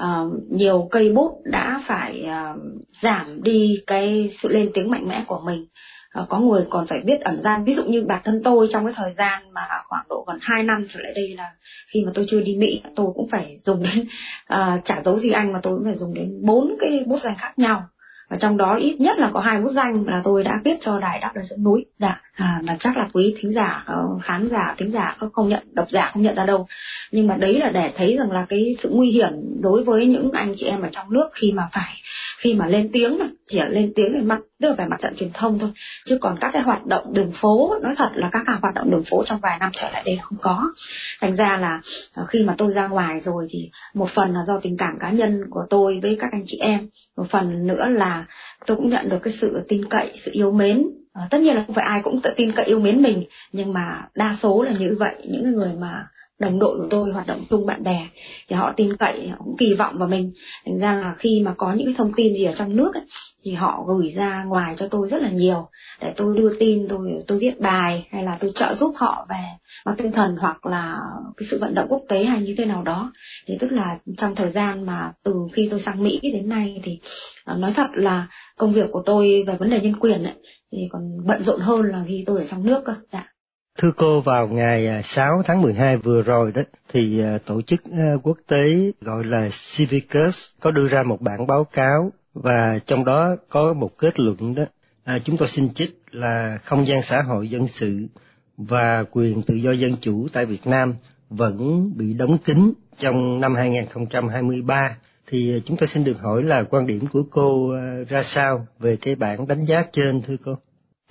Uh, 0.00 0.32
nhiều 0.50 0.88
cây 0.90 1.12
bút 1.12 1.40
đã 1.44 1.82
phải 1.86 2.26
uh, 2.26 2.60
giảm 3.02 3.42
đi 3.42 3.82
cái 3.86 4.30
sự 4.42 4.48
lên 4.48 4.70
tiếng 4.74 4.90
mạnh 4.90 5.08
mẽ 5.08 5.24
của 5.26 5.40
mình. 5.44 5.62
uh, 5.62 5.68
Ờ, 6.12 6.26
có 6.28 6.38
người 6.38 6.66
còn 6.70 6.86
phải 6.86 7.00
biết 7.00 7.20
ẩn 7.20 7.42
gian 7.42 7.64
ví 7.64 7.74
dụ 7.74 7.84
như 7.84 8.04
bản 8.08 8.20
thân 8.24 8.40
tôi 8.44 8.68
trong 8.72 8.84
cái 8.84 8.94
thời 8.96 9.14
gian 9.18 9.42
mà 9.52 9.60
khoảng 9.88 10.04
độ 10.08 10.24
gần 10.28 10.38
2 10.40 10.62
năm 10.62 10.86
trở 10.88 11.00
lại 11.00 11.12
đây 11.14 11.34
là 11.36 11.50
khi 11.92 12.04
mà 12.06 12.12
tôi 12.14 12.26
chưa 12.28 12.40
đi 12.40 12.56
Mỹ 12.56 12.82
tôi 12.96 13.06
cũng 13.14 13.28
phải 13.30 13.58
dùng 13.60 13.82
đến 13.82 14.06
ờ, 14.46 14.72
uh, 14.74 14.84
trả 14.84 15.02
dấu 15.04 15.18
gì 15.18 15.30
anh 15.30 15.52
mà 15.52 15.60
tôi 15.62 15.76
cũng 15.76 15.84
phải 15.84 15.96
dùng 15.96 16.14
đến 16.14 16.40
bốn 16.42 16.76
cái 16.80 17.04
bút 17.06 17.18
danh 17.22 17.36
khác 17.38 17.58
nhau. 17.58 17.82
Và 18.30 18.38
trong 18.40 18.56
đó 18.56 18.76
ít 18.76 18.96
nhất 19.00 19.18
là 19.18 19.30
có 19.32 19.40
hai 19.40 19.60
bút 19.60 19.70
danh 19.70 20.04
là 20.06 20.20
tôi 20.24 20.44
đã 20.44 20.60
viết 20.64 20.76
cho 20.80 20.98
đài 20.98 21.18
đáp 21.20 21.32
lời 21.34 21.44
dẫn 21.44 21.64
núi. 21.64 21.84
Dạ 21.98 22.20
à, 22.34 22.60
mà 22.64 22.76
chắc 22.80 22.96
là 22.96 23.08
quý 23.12 23.34
thính 23.40 23.52
giả 23.54 23.84
ờ, 23.86 24.02
khán 24.22 24.48
giả 24.48 24.74
thính 24.78 24.92
giả 24.92 25.16
không 25.32 25.48
nhận 25.48 25.62
độc 25.72 25.90
giả 25.90 26.10
không 26.12 26.22
nhận 26.22 26.34
ra 26.34 26.46
đâu. 26.46 26.66
Nhưng 27.10 27.26
mà 27.26 27.36
đấy 27.36 27.58
là 27.58 27.70
để 27.70 27.92
thấy 27.96 28.16
rằng 28.16 28.32
là 28.32 28.46
cái 28.48 28.74
sự 28.82 28.90
nguy 28.92 29.10
hiểm 29.10 29.30
đối 29.62 29.84
với 29.84 30.06
những 30.06 30.30
anh 30.32 30.54
chị 30.56 30.66
em 30.66 30.82
ở 30.82 30.88
trong 30.92 31.12
nước 31.12 31.30
khi 31.32 31.52
mà 31.52 31.68
phải 31.72 31.94
khi 32.42 32.54
mà 32.54 32.66
lên 32.66 32.90
tiếng 32.92 33.18
mà, 33.18 33.26
chỉ 33.46 33.60
lên 33.70 33.92
tiếng 33.94 34.14
về 34.14 34.20
mặt, 34.20 34.40
tức 34.60 34.68
là 34.68 34.74
về 34.74 34.86
mặt 34.86 35.00
trận 35.00 35.14
truyền 35.16 35.30
thông 35.34 35.58
thôi. 35.58 35.70
Chứ 36.06 36.18
còn 36.20 36.36
các 36.40 36.50
cái 36.52 36.62
hoạt 36.62 36.86
động 36.86 37.14
đường 37.14 37.32
phố, 37.40 37.78
nói 37.82 37.94
thật 37.96 38.10
là 38.14 38.28
các 38.32 38.42
cái 38.46 38.56
hoạt 38.62 38.74
động 38.74 38.90
đường 38.90 39.02
phố 39.10 39.24
trong 39.26 39.40
vài 39.40 39.58
năm 39.60 39.70
trở 39.74 39.90
lại 39.90 40.02
đây 40.06 40.18
không 40.22 40.38
có. 40.42 40.72
Thành 41.20 41.36
ra 41.36 41.58
là 41.60 41.80
à, 42.14 42.22
khi 42.28 42.44
mà 42.44 42.54
tôi 42.58 42.72
ra 42.72 42.88
ngoài 42.88 43.20
rồi 43.20 43.46
thì 43.50 43.70
một 43.94 44.10
phần 44.14 44.34
là 44.34 44.40
do 44.46 44.58
tình 44.58 44.76
cảm 44.76 44.98
cá 44.98 45.10
nhân 45.10 45.40
của 45.50 45.62
tôi 45.70 46.00
với 46.02 46.16
các 46.20 46.32
anh 46.32 46.44
chị 46.46 46.58
em. 46.60 46.88
Một 47.16 47.26
phần 47.30 47.66
nữa 47.66 47.88
là 47.88 48.26
tôi 48.66 48.76
cũng 48.76 48.88
nhận 48.88 49.08
được 49.08 49.18
cái 49.22 49.34
sự 49.40 49.64
tin 49.68 49.88
cậy, 49.88 50.10
sự 50.24 50.30
yêu 50.34 50.52
mến. 50.52 50.86
À, 51.12 51.28
tất 51.30 51.38
nhiên 51.40 51.54
là 51.54 51.64
không 51.66 51.74
phải 51.74 51.84
ai 51.84 52.00
cũng 52.02 52.20
tự 52.22 52.30
tin 52.36 52.52
cậy 52.52 52.64
yêu 52.64 52.80
mến 52.80 53.02
mình, 53.02 53.24
nhưng 53.52 53.72
mà 53.72 54.02
đa 54.14 54.36
số 54.42 54.62
là 54.62 54.72
như 54.72 54.96
vậy. 54.98 55.14
Những 55.24 55.52
người 55.52 55.72
mà 55.80 56.06
đồng 56.42 56.58
đội 56.58 56.78
của 56.78 56.86
tôi 56.90 57.12
hoạt 57.12 57.26
động 57.26 57.44
chung 57.50 57.66
bạn 57.66 57.82
bè 57.82 58.08
thì 58.48 58.56
họ 58.56 58.72
tin 58.76 58.96
cậy 58.96 59.28
họ 59.28 59.36
cũng 59.38 59.56
kỳ 59.58 59.74
vọng 59.74 59.98
vào 59.98 60.08
mình. 60.08 60.32
Thành 60.66 60.78
ra 60.78 60.92
là 60.92 61.14
khi 61.18 61.42
mà 61.44 61.54
có 61.56 61.72
những 61.72 61.86
cái 61.86 61.94
thông 61.98 62.12
tin 62.16 62.34
gì 62.34 62.44
ở 62.44 62.52
trong 62.58 62.76
nước 62.76 62.94
ấy, 62.94 63.04
thì 63.44 63.52
họ 63.52 63.84
gửi 63.88 64.10
ra 64.16 64.44
ngoài 64.44 64.74
cho 64.78 64.88
tôi 64.90 65.08
rất 65.08 65.22
là 65.22 65.30
nhiều 65.30 65.68
để 66.00 66.12
tôi 66.16 66.36
đưa 66.36 66.56
tin 66.58 66.86
tôi 66.88 67.10
tôi 67.26 67.38
viết 67.38 67.60
bài 67.60 68.08
hay 68.10 68.24
là 68.24 68.38
tôi 68.40 68.52
trợ 68.54 68.74
giúp 68.74 68.94
họ 68.96 69.26
về 69.30 69.44
mặt 69.86 69.94
tinh 69.98 70.12
thần 70.12 70.36
hoặc 70.40 70.66
là 70.66 70.98
cái 71.36 71.46
sự 71.50 71.58
vận 71.60 71.74
động 71.74 71.86
quốc 71.88 72.02
tế 72.08 72.24
hay 72.24 72.40
như 72.40 72.54
thế 72.58 72.64
nào 72.64 72.82
đó. 72.82 73.12
Thì 73.46 73.54
tức 73.60 73.72
là 73.72 73.98
trong 74.16 74.34
thời 74.34 74.52
gian 74.52 74.86
mà 74.86 75.12
từ 75.24 75.32
khi 75.52 75.68
tôi 75.70 75.80
sang 75.84 76.04
Mỹ 76.04 76.20
đến 76.22 76.48
nay 76.48 76.80
thì 76.84 76.98
ờ, 77.44 77.56
nói 77.56 77.72
thật 77.76 77.88
là 77.94 78.26
công 78.58 78.72
việc 78.72 78.86
của 78.92 79.02
tôi 79.06 79.44
về 79.46 79.56
vấn 79.56 79.70
đề 79.70 79.80
nhân 79.80 79.96
quyền 80.00 80.24
ấy, 80.24 80.34
thì 80.72 80.78
còn 80.92 81.02
bận 81.26 81.44
rộn 81.44 81.60
hơn 81.60 81.82
là 81.82 82.04
khi 82.08 82.24
tôi 82.26 82.38
ở 82.38 82.46
trong 82.50 82.66
nước 82.66 82.82
cơ 82.84 82.94
dạ. 83.12 83.28
Thưa 83.78 83.90
cô, 83.96 84.20
vào 84.20 84.48
ngày 84.48 84.86
à, 84.86 85.02
6 85.04 85.42
tháng 85.44 85.62
12 85.62 85.96
vừa 85.96 86.22
rồi 86.22 86.52
đó, 86.54 86.62
thì 86.88 87.20
à, 87.22 87.38
tổ 87.46 87.62
chức 87.62 87.80
à, 87.92 88.12
quốc 88.22 88.38
tế 88.48 88.92
gọi 89.00 89.24
là 89.24 89.48
Civicus 89.76 90.34
có 90.60 90.70
đưa 90.70 90.88
ra 90.88 91.02
một 91.02 91.20
bản 91.20 91.46
báo 91.46 91.64
cáo 91.72 92.12
và 92.34 92.78
trong 92.86 93.04
đó 93.04 93.36
có 93.48 93.72
một 93.72 93.98
kết 93.98 94.20
luận 94.20 94.54
đó 94.54 94.62
à, 95.04 95.18
chúng 95.24 95.36
tôi 95.36 95.48
xin 95.48 95.74
trích 95.74 96.02
là 96.10 96.58
không 96.64 96.86
gian 96.86 97.00
xã 97.02 97.22
hội 97.22 97.48
dân 97.48 97.68
sự 97.68 98.06
và 98.56 99.04
quyền 99.10 99.42
tự 99.42 99.54
do 99.54 99.72
dân 99.72 99.96
chủ 100.00 100.28
tại 100.32 100.46
Việt 100.46 100.66
Nam 100.66 100.94
vẫn 101.30 101.92
bị 101.96 102.14
đóng 102.14 102.38
kín 102.38 102.72
trong 102.98 103.40
năm 103.40 103.54
2023 103.54 104.96
thì 105.26 105.62
chúng 105.64 105.76
tôi 105.76 105.88
xin 105.94 106.04
được 106.04 106.20
hỏi 106.20 106.42
là 106.42 106.64
quan 106.70 106.86
điểm 106.86 107.06
của 107.12 107.22
cô 107.30 107.72
ra 108.08 108.22
sao 108.34 108.66
về 108.78 108.96
cái 108.96 109.14
bản 109.14 109.46
đánh 109.46 109.64
giá 109.64 109.84
trên 109.92 110.22
thưa 110.22 110.36
cô? 110.44 110.56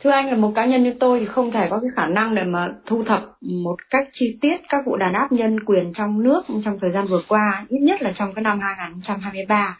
Thưa 0.03 0.09
anh 0.09 0.29
là 0.29 0.35
một 0.35 0.51
cá 0.55 0.65
nhân 0.65 0.83
như 0.83 0.93
tôi 0.99 1.19
thì 1.19 1.25
không 1.25 1.51
thể 1.51 1.67
có 1.69 1.79
cái 1.79 1.89
khả 1.95 2.05
năng 2.05 2.35
để 2.35 2.43
mà 2.43 2.69
thu 2.85 3.03
thập 3.03 3.21
một 3.41 3.75
cách 3.89 4.07
chi 4.11 4.37
tiết 4.41 4.61
các 4.69 4.85
vụ 4.85 4.97
đàn 4.97 5.13
áp 5.13 5.31
nhân 5.31 5.59
quyền 5.65 5.93
trong 5.93 6.23
nước 6.23 6.43
trong 6.65 6.79
thời 6.79 6.91
gian 6.91 7.07
vừa 7.07 7.21
qua, 7.27 7.65
ít 7.69 7.79
nhất 7.79 8.01
là 8.01 8.11
trong 8.15 8.33
cái 8.33 8.43
năm 8.43 8.59
2023. 8.59 9.77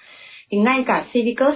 Thì 0.51 0.57
ngay 0.57 0.83
cả 0.87 1.05
Civicus 1.11 1.55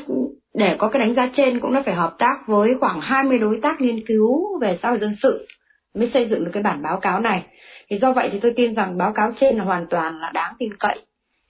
để 0.53 0.75
có 0.77 0.89
cái 0.89 1.00
đánh 1.00 1.15
giá 1.15 1.29
trên 1.34 1.60
cũng 1.60 1.74
đã 1.74 1.81
phải 1.86 1.95
hợp 1.95 2.15
tác 2.17 2.48
với 2.48 2.75
khoảng 2.79 3.01
20 3.01 3.38
đối 3.38 3.60
tác 3.62 3.81
nghiên 3.81 4.05
cứu 4.07 4.60
về 4.62 4.77
xã 4.81 4.89
hội 4.89 5.00
dân 5.00 5.15
sự 5.22 5.48
mới 5.95 6.10
xây 6.13 6.27
dựng 6.29 6.43
được 6.43 6.51
cái 6.53 6.63
bản 6.63 6.81
báo 6.81 7.00
cáo 7.00 7.19
này. 7.19 7.43
Thì 7.89 7.98
do 7.98 8.12
vậy 8.12 8.29
thì 8.31 8.39
tôi 8.39 8.53
tin 8.55 8.74
rằng 8.74 8.98
báo 8.98 9.12
cáo 9.15 9.31
trên 9.36 9.57
là 9.57 9.63
hoàn 9.63 9.86
toàn 9.89 10.19
là 10.19 10.31
đáng 10.34 10.53
tin 10.60 10.77
cậy. 10.79 11.05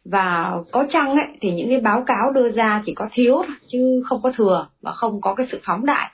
Và 0.05 0.51
có 0.71 0.85
chăng 0.89 1.15
ấy 1.15 1.27
thì 1.41 1.51
những 1.51 1.69
cái 1.69 1.79
báo 1.79 2.03
cáo 2.07 2.31
đưa 2.31 2.51
ra 2.51 2.81
chỉ 2.85 2.93
có 2.93 3.07
thiếu 3.11 3.43
chứ 3.67 4.03
không 4.05 4.21
có 4.23 4.31
thừa 4.35 4.67
và 4.81 4.91
không 4.91 5.21
có 5.21 5.35
cái 5.35 5.47
sự 5.51 5.59
phóng 5.63 5.85
đại 5.85 6.11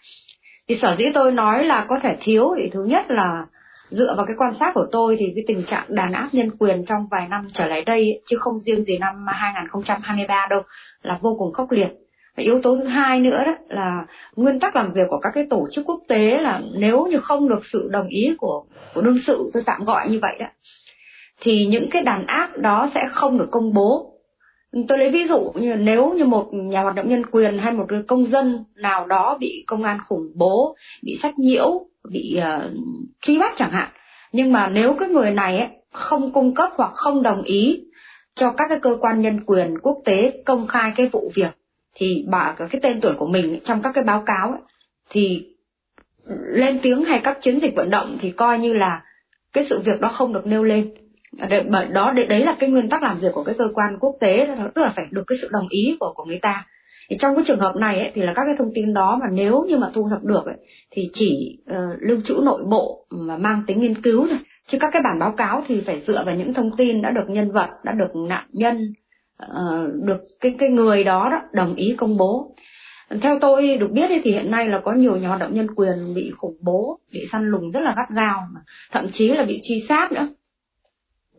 thì 0.72 0.78
sở 0.82 0.96
dĩ 1.00 1.06
tôi 1.14 1.32
nói 1.32 1.66
là 1.66 1.86
có 1.90 2.00
thể 2.04 2.18
thiếu 2.22 2.54
thì 2.58 2.70
thứ 2.74 2.84
nhất 2.84 3.06
là 3.10 3.46
dựa 3.90 4.14
vào 4.18 4.26
cái 4.26 4.36
quan 4.40 4.54
sát 4.60 4.72
của 4.74 4.86
tôi 4.92 5.16
thì 5.20 5.32
cái 5.36 5.44
tình 5.48 5.64
trạng 5.64 5.86
đàn 5.90 6.14
áp 6.14 6.30
nhân 6.32 6.50
quyền 6.60 6.86
trong 6.86 7.08
vài 7.12 7.28
năm 7.28 7.42
trở 7.54 7.68
lại 7.68 7.82
đây 7.82 8.22
chứ 8.26 8.38
không 8.40 8.60
riêng 8.60 8.84
gì 8.84 8.98
năm 8.98 9.26
2023 9.28 10.48
đâu, 10.50 10.62
là 11.02 11.20
vô 11.22 11.36
cùng 11.40 11.54
khốc 11.54 11.72
liệt. 11.72 11.90
Và 12.38 12.44
yếu 12.44 12.62
tố 12.62 12.78
thứ 12.78 12.84
hai 12.84 13.20
nữa 13.20 13.44
đó 13.46 13.56
là 13.68 14.06
nguyên 14.36 14.60
tắc 14.60 14.76
làm 14.76 14.94
việc 14.94 15.08
của 15.10 15.20
các 15.22 15.32
cái 15.34 15.48
tổ 15.50 15.68
chức 15.72 15.86
quốc 15.86 16.00
tế 16.08 16.42
là 16.42 16.62
nếu 16.74 17.06
như 17.06 17.20
không 17.20 17.50
được 17.50 17.62
sự 17.74 17.90
đồng 17.92 18.08
ý 18.08 18.36
của 18.38 18.64
của 18.94 19.02
đương 19.02 19.20
sự, 19.28 19.50
tôi 19.54 19.64
tạm 19.66 19.86
gọi 19.86 20.10
như 20.10 20.20
vậy 20.22 20.34
đó, 20.40 20.46
thì 21.42 21.66
những 21.66 21.90
cái 21.92 22.02
đàn 22.02 22.26
áp 22.28 22.58
đó 22.58 22.90
sẽ 22.96 23.02
không 23.12 23.38
được 23.38 23.48
công 23.52 23.74
bố 23.74 24.08
tôi 24.88 24.98
lấy 24.98 25.12
ví 25.12 25.28
dụ 25.28 25.52
như 25.56 25.76
nếu 25.76 26.14
như 26.14 26.26
một 26.26 26.50
nhà 26.54 26.82
hoạt 26.82 26.96
động 26.96 27.10
nhân 27.10 27.26
quyền 27.26 27.58
hay 27.58 27.74
một 27.74 27.88
công 28.08 28.26
dân 28.26 28.64
nào 28.76 29.06
đó 29.06 29.38
bị 29.40 29.64
công 29.68 29.84
an 29.84 29.98
khủng 30.08 30.32
bố 30.36 30.76
bị 31.04 31.20
sách 31.22 31.40
nhiễu 31.40 31.86
bị 32.12 32.40
uh, 32.40 32.72
truy 33.22 33.40
bắt 33.40 33.54
chẳng 33.58 33.72
hạn 33.72 33.90
nhưng 34.32 34.52
mà 34.52 34.68
nếu 34.68 34.96
cái 35.00 35.10
người 35.10 35.32
này 35.32 35.58
ấy, 35.58 35.68
không 35.92 36.32
cung 36.34 36.56
cấp 36.56 36.70
hoặc 36.76 36.92
không 36.94 37.24
đồng 37.24 37.42
ý 37.42 37.84
cho 38.36 38.52
các 38.52 38.66
cái 38.70 38.80
cơ 38.82 38.98
quan 39.02 39.22
nhân 39.22 39.40
quyền 39.46 39.80
quốc 39.82 39.98
tế 40.06 40.44
công 40.46 40.68
khai 40.68 40.94
cái 40.96 41.10
vụ 41.12 41.32
việc 41.36 41.52
thì 41.96 42.26
bà 42.30 42.56
cái 42.58 42.82
tên 42.82 43.02
tuổi 43.02 43.14
của 43.14 43.28
mình 43.28 43.60
trong 43.64 43.82
các 43.82 43.92
cái 43.96 44.04
báo 44.04 44.24
cáo 44.26 44.50
ấy, 44.52 44.62
thì 45.10 45.48
lên 46.54 46.80
tiếng 46.82 47.04
hay 47.04 47.22
các 47.24 47.38
chiến 47.42 47.60
dịch 47.62 47.76
vận 47.76 47.90
động 47.90 48.18
thì 48.22 48.32
coi 48.32 48.60
như 48.60 48.74
là 48.74 49.04
cái 49.54 49.66
sự 49.70 49.80
việc 49.86 50.02
đó 50.02 50.10
không 50.10 50.34
được 50.34 50.48
nêu 50.48 50.64
lên 50.64 50.94
bởi 51.70 51.86
đó 51.86 52.14
đấy 52.30 52.46
là 52.46 52.56
cái 52.60 52.70
nguyên 52.70 52.90
tắc 52.90 53.04
làm 53.04 53.20
việc 53.20 53.32
của 53.34 53.44
cái 53.44 53.56
cơ 53.58 53.68
quan 53.74 53.98
quốc 54.00 54.16
tế 54.20 54.48
tức 54.76 54.82
là 54.82 54.94
phải 54.96 55.08
được 55.12 55.24
cái 55.28 55.38
sự 55.42 55.48
đồng 55.52 55.68
ý 55.70 55.98
của 56.00 56.14
của 56.16 56.26
người 56.26 56.40
ta. 56.40 56.66
Thì 57.10 57.18
trong 57.20 57.36
cái 57.36 57.44
trường 57.48 57.60
hợp 57.60 57.76
này 57.76 58.00
ấy, 58.00 58.12
thì 58.14 58.22
là 58.22 58.34
các 58.36 58.44
cái 58.46 58.56
thông 58.58 58.72
tin 58.76 58.94
đó 58.94 59.18
mà 59.22 59.28
nếu 59.32 59.64
như 59.68 59.78
mà 59.78 59.90
thu 59.94 60.08
thập 60.10 60.24
được 60.24 60.46
ấy, 60.46 60.56
thì 60.92 61.10
chỉ 61.14 61.58
uh, 61.72 61.78
lưu 62.00 62.18
trữ 62.26 62.42
nội 62.44 62.64
bộ 62.70 63.06
mà 63.10 63.38
mang 63.38 63.64
tính 63.68 63.80
nghiên 63.80 64.02
cứu 64.02 64.28
thôi. 64.30 64.40
Chứ 64.68 64.78
các 64.82 64.90
cái 64.94 65.02
bản 65.02 65.20
báo 65.20 65.34
cáo 65.38 65.64
thì 65.68 65.82
phải 65.82 66.02
dựa 66.08 66.24
vào 66.26 66.36
những 66.36 66.54
thông 66.54 66.78
tin 66.78 67.02
đã 67.02 67.10
được 67.10 67.30
nhân 67.30 67.52
vật 67.52 67.70
đã 67.84 67.92
được 67.92 68.16
nạn 68.16 68.46
nhân 68.52 68.94
uh, 69.44 70.04
được 70.04 70.22
cái 70.40 70.56
cái 70.60 70.70
người 70.70 71.04
đó, 71.04 71.30
đó 71.32 71.42
đồng 71.54 71.76
ý 71.76 71.96
công 71.98 72.18
bố. 72.18 72.56
Theo 73.22 73.40
tôi 73.42 73.78
được 73.78 73.92
biết 73.92 74.10
thì 74.24 74.32
hiện 74.32 74.52
nay 74.52 74.68
là 74.68 74.80
có 74.84 74.94
nhiều 74.94 75.16
nhà 75.16 75.28
hoạt 75.28 75.40
động 75.40 75.54
nhân 75.54 75.68
quyền 75.76 76.14
bị 76.16 76.32
khủng 76.38 76.58
bố 76.62 77.00
bị 77.14 77.20
săn 77.32 77.50
lùng 77.50 77.72
rất 77.72 77.80
là 77.80 77.94
gắt 77.98 78.10
gao 78.16 78.42
thậm 78.92 79.08
chí 79.14 79.28
là 79.28 79.44
bị 79.44 79.62
truy 79.64 79.86
sát 79.90 80.12
nữa 80.12 80.28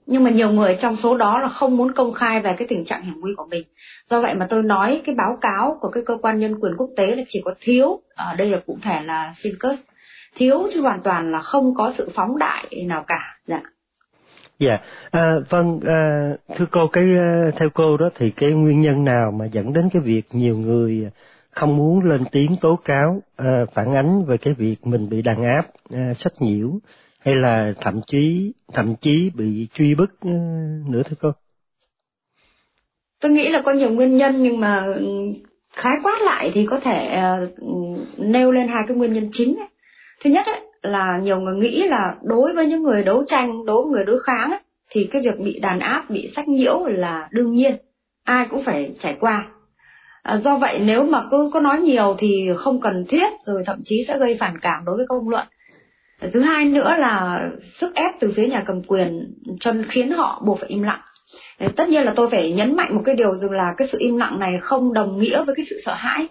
nhưng 0.06 0.24
mà 0.24 0.30
nhiều 0.30 0.50
người 0.50 0.78
trong 0.80 0.96
số 0.96 1.16
đó 1.16 1.38
là 1.38 1.48
không 1.48 1.76
muốn 1.76 1.92
công 1.92 2.12
khai 2.12 2.40
về 2.40 2.54
cái 2.58 2.68
tình 2.68 2.84
trạng 2.84 3.02
hiểm 3.02 3.14
nguy 3.20 3.34
của 3.36 3.46
mình. 3.50 3.62
Do 4.04 4.20
vậy 4.20 4.34
mà 4.34 4.46
tôi 4.50 4.62
nói 4.62 5.02
cái 5.04 5.14
báo 5.14 5.38
cáo 5.40 5.78
của 5.80 5.88
cái 5.88 6.02
cơ 6.06 6.16
quan 6.22 6.38
nhân 6.38 6.54
quyền 6.60 6.76
quốc 6.76 6.90
tế 6.96 7.06
là 7.06 7.22
chỉ 7.28 7.40
có 7.44 7.54
thiếu 7.60 8.00
ở 8.14 8.34
đây 8.36 8.50
là 8.50 8.58
cụ 8.66 8.78
thể 8.82 9.02
là 9.02 9.32
Sincus 9.42 9.78
thiếu 10.34 10.62
chứ 10.74 10.80
hoàn 10.80 11.02
toàn 11.02 11.32
là 11.32 11.38
không 11.38 11.74
có 11.74 11.92
sự 11.98 12.10
phóng 12.14 12.38
đại 12.38 12.84
nào 12.86 13.04
cả. 13.06 13.36
Dạ. 13.46 13.60
Dạ, 14.58 14.78
à, 15.10 15.34
vâng, 15.50 15.80
à, 15.86 16.30
thưa 16.56 16.66
cô, 16.70 16.86
cái 16.86 17.04
à, 17.18 17.50
theo 17.56 17.68
cô 17.74 17.96
đó 17.96 18.08
thì 18.14 18.30
cái 18.30 18.50
nguyên 18.50 18.80
nhân 18.80 19.04
nào 19.04 19.30
mà 19.30 19.44
dẫn 19.44 19.72
đến 19.72 19.88
cái 19.92 20.02
việc 20.02 20.22
nhiều 20.32 20.56
người 20.56 21.10
không 21.50 21.76
muốn 21.76 22.04
lên 22.04 22.20
tiếng 22.32 22.56
tố 22.60 22.78
cáo 22.84 23.22
à, 23.36 23.64
phản 23.74 23.94
ánh 23.94 24.24
về 24.24 24.36
cái 24.36 24.54
việc 24.54 24.76
mình 24.86 25.08
bị 25.08 25.22
đàn 25.22 25.44
áp, 25.44 25.66
à, 25.90 26.14
sách 26.18 26.32
nhiễu? 26.40 26.70
Hay 27.24 27.34
là 27.34 27.72
thậm 27.80 28.00
chí 28.06 28.52
thậm 28.72 28.94
chí 29.00 29.30
bị 29.34 29.68
truy 29.74 29.94
bức 29.94 30.20
ừ, 30.20 30.30
nữa 30.88 31.02
thưa 31.04 31.16
cô? 31.20 31.32
Tôi 33.20 33.32
nghĩ 33.32 33.48
là 33.48 33.62
có 33.64 33.72
nhiều 33.72 33.90
nguyên 33.90 34.16
nhân 34.16 34.42
nhưng 34.42 34.60
mà 34.60 34.84
ừ, 34.96 35.04
khái 35.72 35.96
quát 36.02 36.22
lại 36.22 36.50
thì 36.54 36.66
có 36.70 36.80
thể 36.80 37.22
uh, 37.42 38.18
nêu 38.18 38.50
lên 38.50 38.68
hai 38.68 38.84
cái 38.88 38.96
nguyên 38.96 39.12
nhân 39.12 39.28
chính. 39.32 39.56
Ấy. 39.58 39.68
Thứ 40.24 40.30
nhất 40.30 40.46
ấy, 40.46 40.60
là 40.82 41.18
nhiều 41.22 41.40
người 41.40 41.56
nghĩ 41.56 41.88
là 41.88 42.16
đối 42.22 42.54
với 42.54 42.66
những 42.66 42.82
người 42.82 43.02
đấu 43.02 43.24
tranh, 43.28 43.66
đối 43.66 43.82
với 43.82 43.92
người 43.92 44.04
đối 44.04 44.20
kháng 44.22 44.50
ấy, 44.50 44.60
thì 44.90 45.08
cái 45.12 45.22
việc 45.22 45.40
bị 45.44 45.60
đàn 45.60 45.78
áp, 45.78 46.10
bị 46.10 46.32
sách 46.36 46.48
nhiễu 46.48 46.86
là 46.86 47.28
đương 47.32 47.52
nhiên, 47.54 47.76
ai 48.24 48.46
cũng 48.50 48.64
phải 48.64 48.94
trải 49.00 49.16
qua. 49.20 49.46
À, 50.22 50.40
do 50.44 50.56
vậy 50.56 50.78
nếu 50.78 51.04
mà 51.04 51.24
cứ 51.30 51.50
có 51.52 51.60
nói 51.60 51.80
nhiều 51.80 52.14
thì 52.18 52.48
không 52.56 52.80
cần 52.80 53.04
thiết 53.08 53.32
rồi 53.46 53.62
thậm 53.66 53.80
chí 53.84 54.04
sẽ 54.08 54.18
gây 54.18 54.36
phản 54.40 54.58
cảm 54.58 54.84
đối 54.84 54.96
với 54.96 55.06
công 55.08 55.28
luận 55.28 55.46
thứ 56.32 56.40
hai 56.40 56.64
nữa 56.64 56.94
là 56.98 57.40
sức 57.80 57.94
ép 57.94 58.20
từ 58.20 58.32
phía 58.36 58.46
nhà 58.46 58.62
cầm 58.66 58.82
quyền 58.82 59.34
cho 59.60 59.72
khiến 59.88 60.10
họ 60.10 60.42
buộc 60.46 60.60
phải 60.60 60.68
im 60.68 60.82
lặng. 60.82 61.00
Tất 61.76 61.88
nhiên 61.88 62.04
là 62.04 62.12
tôi 62.16 62.30
phải 62.30 62.52
nhấn 62.52 62.76
mạnh 62.76 62.94
một 62.94 63.02
cái 63.04 63.14
điều 63.14 63.34
rằng 63.34 63.50
là 63.50 63.74
cái 63.76 63.88
sự 63.92 63.98
im 64.00 64.16
lặng 64.16 64.40
này 64.40 64.58
không 64.58 64.92
đồng 64.92 65.18
nghĩa 65.18 65.44
với 65.44 65.54
cái 65.54 65.66
sự 65.70 65.80
sợ 65.84 65.94
hãi. 65.94 66.28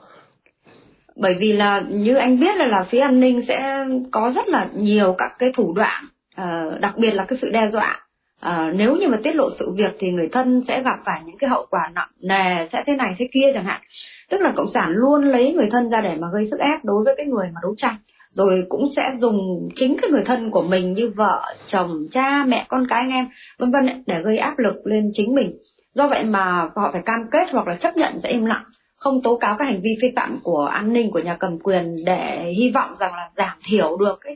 Bởi 1.16 1.36
vì 1.40 1.54
là 1.54 1.84
như 1.90 2.16
anh 2.16 2.40
biết 2.40 2.56
là 2.56 2.66
là 2.66 2.86
phía 2.90 3.00
an 3.00 3.20
ninh 3.20 3.42
sẽ 3.48 3.86
có 4.12 4.32
rất 4.36 4.48
là 4.48 4.70
nhiều 4.76 5.16
các 5.18 5.32
cái 5.40 5.52
thủ 5.54 5.74
đoạn 5.74 6.06
uh, 6.42 6.80
đặc 6.82 6.98
biệt 6.98 7.12
là 7.12 7.26
cái 7.26 7.40
sự 7.42 7.50
đe 7.50 7.70
dọa. 7.72 8.00
Uh, 8.46 8.76
nếu 8.76 8.96
như 8.96 9.08
mà 9.08 9.18
tiết 9.24 9.36
lộ 9.36 9.50
sự 9.60 9.74
việc 9.78 9.96
thì 10.00 10.12
người 10.12 10.30
thân 10.32 10.62
sẽ 10.68 10.84
gặp 10.84 11.00
phải 11.06 11.22
những 11.26 11.38
cái 11.38 11.50
hậu 11.50 11.66
quả 11.70 11.92
nặng 11.94 12.10
nề 12.24 12.68
sẽ 12.72 12.84
thế 12.86 12.96
này 12.96 13.16
thế 13.18 13.28
kia 13.34 13.52
chẳng 13.54 13.64
hạn. 13.64 13.82
Tức 14.30 14.42
là 14.42 14.54
cộng 14.56 14.72
sản 14.74 14.90
luôn 14.90 15.24
lấy 15.24 15.54
người 15.54 15.70
thân 15.72 15.90
ra 15.90 16.02
để 16.02 16.16
mà 16.20 16.28
gây 16.34 16.48
sức 16.52 16.60
ép 16.60 16.86
đối 16.86 17.04
với 17.06 17.14
cái 17.18 17.26
người 17.26 17.50
mà 17.54 17.60
đấu 17.64 17.74
tranh 17.78 17.96
rồi 18.32 18.66
cũng 18.70 18.88
sẽ 18.96 19.16
dùng 19.20 19.70
chính 19.76 19.98
cái 20.02 20.12
người 20.12 20.24
thân 20.26 20.52
của 20.52 20.62
mình 20.62 20.94
như 20.94 21.12
vợ, 21.16 21.42
chồng, 21.66 22.08
cha, 22.12 22.46
mẹ, 22.48 22.66
con 22.70 22.88
cái, 22.90 23.02
anh 23.02 23.12
em, 23.12 23.28
vân 23.60 23.72
vân 23.72 24.04
để 24.08 24.22
gây 24.22 24.38
áp 24.38 24.60
lực 24.60 24.88
lên 24.88 25.10
chính 25.14 25.36
mình. 25.36 25.58
Do 25.94 26.08
vậy 26.08 26.24
mà 26.24 26.70
họ 26.76 26.90
phải 26.94 27.02
cam 27.06 27.20
kết 27.32 27.48
hoặc 27.52 27.68
là 27.68 27.76
chấp 27.76 27.98
nhận 27.98 28.20
sẽ 28.24 28.30
im 28.30 28.46
lặng, 28.46 28.64
không 28.96 29.22
tố 29.22 29.38
cáo 29.38 29.56
các 29.60 29.66
hành 29.66 29.82
vi 29.82 29.90
vi 30.02 30.14
phạm 30.16 30.40
của 30.44 30.66
an 30.66 30.94
ninh, 30.94 31.12
của 31.12 31.20
nhà 31.20 31.36
cầm 31.40 31.60
quyền 31.60 31.96
để 32.06 32.54
hy 32.58 32.72
vọng 32.72 32.96
rằng 33.00 33.14
là 33.14 33.30
giảm 33.38 33.58
thiểu 33.70 33.98
được 33.98 34.18
cái 34.22 34.36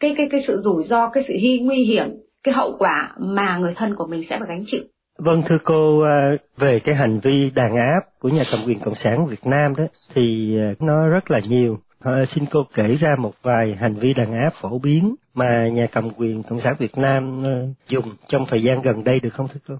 cái 0.00 0.14
cái 0.16 0.28
cái 0.30 0.42
sự 0.46 0.60
rủi 0.64 0.84
ro, 0.84 1.10
cái 1.12 1.24
sự 1.28 1.34
hy 1.40 1.58
nguy 1.58 1.84
hiểm, 1.84 2.08
cái 2.42 2.54
hậu 2.54 2.76
quả 2.78 3.12
mà 3.18 3.58
người 3.58 3.74
thân 3.76 3.94
của 3.96 4.06
mình 4.06 4.24
sẽ 4.30 4.38
phải 4.38 4.48
gánh 4.48 4.62
chịu. 4.66 4.82
Vâng 5.18 5.42
thưa 5.48 5.58
cô 5.64 6.00
à, 6.02 6.36
về 6.56 6.80
cái 6.84 6.94
hành 6.94 7.20
vi 7.20 7.50
đàn 7.54 7.76
áp 7.76 8.00
của 8.20 8.28
nhà 8.28 8.44
cầm 8.50 8.60
quyền 8.66 8.78
cộng 8.78 8.94
sản 8.94 9.26
Việt 9.26 9.46
Nam 9.46 9.74
đó, 9.76 9.84
thì 10.14 10.56
à, 10.58 10.74
nó 10.80 11.08
rất 11.08 11.30
là 11.30 11.40
nhiều. 11.48 11.78
À, 12.04 12.24
xin 12.34 12.44
cô 12.50 12.66
kể 12.74 12.96
ra 13.00 13.16
một 13.18 13.32
vài 13.42 13.74
hành 13.74 13.94
vi 13.94 14.14
đàn 14.14 14.32
áp 14.32 14.52
phổ 14.60 14.78
biến 14.78 15.14
mà 15.34 15.68
nhà 15.72 15.86
cầm 15.92 16.10
quyền 16.10 16.42
cộng 16.42 16.60
sản 16.60 16.74
Việt 16.78 16.98
Nam 16.98 17.42
ờ, 17.44 17.66
dùng 17.88 18.04
trong 18.28 18.46
thời 18.48 18.62
gian 18.62 18.82
gần 18.82 19.04
đây 19.04 19.20
được 19.20 19.30
không 19.32 19.48
thưa 19.48 19.60
cô? 19.68 19.74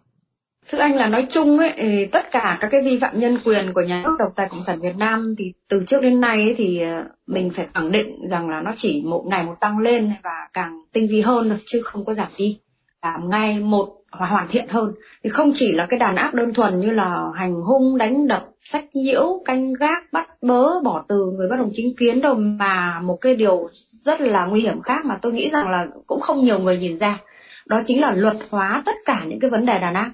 Thưa 0.69 0.79
anh 0.79 0.95
là 0.95 1.07
nói 1.07 1.27
chung 1.31 1.59
ấy, 1.59 1.73
thì 1.77 2.07
tất 2.07 2.31
cả 2.31 2.59
các 2.61 2.69
cái 2.71 2.83
vi 2.83 2.99
phạm 3.01 3.19
nhân 3.21 3.39
quyền 3.45 3.73
của 3.73 3.81
nhà 3.81 4.03
nước 4.05 4.17
độc 4.19 4.33
tài 4.37 4.49
cộng 4.51 4.65
sản 4.67 4.81
Việt 4.81 4.97
Nam 4.97 5.35
thì 5.39 5.45
từ 5.69 5.85
trước 5.87 6.03
đến 6.03 6.21
nay 6.21 6.37
ấy, 6.37 6.55
thì 6.59 6.81
ờ, 6.81 7.05
mình 7.27 7.51
phải 7.57 7.69
khẳng 7.75 7.93
định 7.93 8.29
rằng 8.31 8.51
là 8.51 8.61
nó 8.61 8.73
chỉ 8.77 9.03
một 9.07 9.25
ngày 9.27 9.43
một 9.43 9.55
tăng 9.61 9.79
lên 9.79 10.13
và 10.23 10.49
càng 10.53 10.79
tinh 10.93 11.09
vi 11.11 11.21
hơn 11.21 11.49
thôi 11.49 11.59
chứ 11.67 11.83
không 11.85 12.05
có 12.05 12.15
giảm 12.15 12.29
đi. 12.39 12.59
Làm 13.03 13.29
ngay 13.29 13.59
một 13.59 13.89
hoàn 14.11 14.49
thiện 14.51 14.69
hơn. 14.69 14.93
Thì 15.25 15.31
không 15.31 15.53
chỉ 15.55 15.73
là 15.73 15.87
cái 15.87 15.99
đàn 15.99 16.17
áp 16.17 16.35
đơn 16.35 16.55
thuần 16.55 16.81
như 16.81 16.91
là 16.91 17.25
hành 17.35 17.55
hung, 17.55 17.99
đánh 17.99 18.29
đập, 18.29 18.45
sách 18.73 18.85
nhiễu, 18.95 19.43
canh 19.45 19.73
gác, 19.73 20.13
bắt 20.13 20.29
bớ, 20.43 20.81
bỏ 20.85 21.05
từ 21.09 21.33
người 21.37 21.49
bất 21.51 21.57
đồng 21.57 21.71
chính 21.73 21.97
kiến 21.99 22.21
đâu, 22.21 22.35
mà 22.35 23.01
một 23.01 23.17
cái 23.21 23.37
điều 23.37 23.69
rất 24.05 24.21
là 24.21 24.47
nguy 24.47 24.61
hiểm 24.61 24.81
khác 24.83 25.05
mà 25.05 25.19
tôi 25.23 25.33
nghĩ 25.33 25.51
rằng 25.53 25.71
là 25.71 25.87
cũng 26.07 26.21
không 26.21 26.45
nhiều 26.45 26.59
người 26.59 26.79
nhìn 26.79 26.99
ra, 26.99 27.19
đó 27.67 27.83
chính 27.87 28.01
là 28.01 28.13
luật 28.13 28.37
hóa 28.51 28.83
tất 28.87 28.97
cả 29.05 29.25
những 29.27 29.41
cái 29.41 29.51
vấn 29.51 29.67
đề 29.67 29.79
đàn 29.79 29.95
áp. 29.95 30.11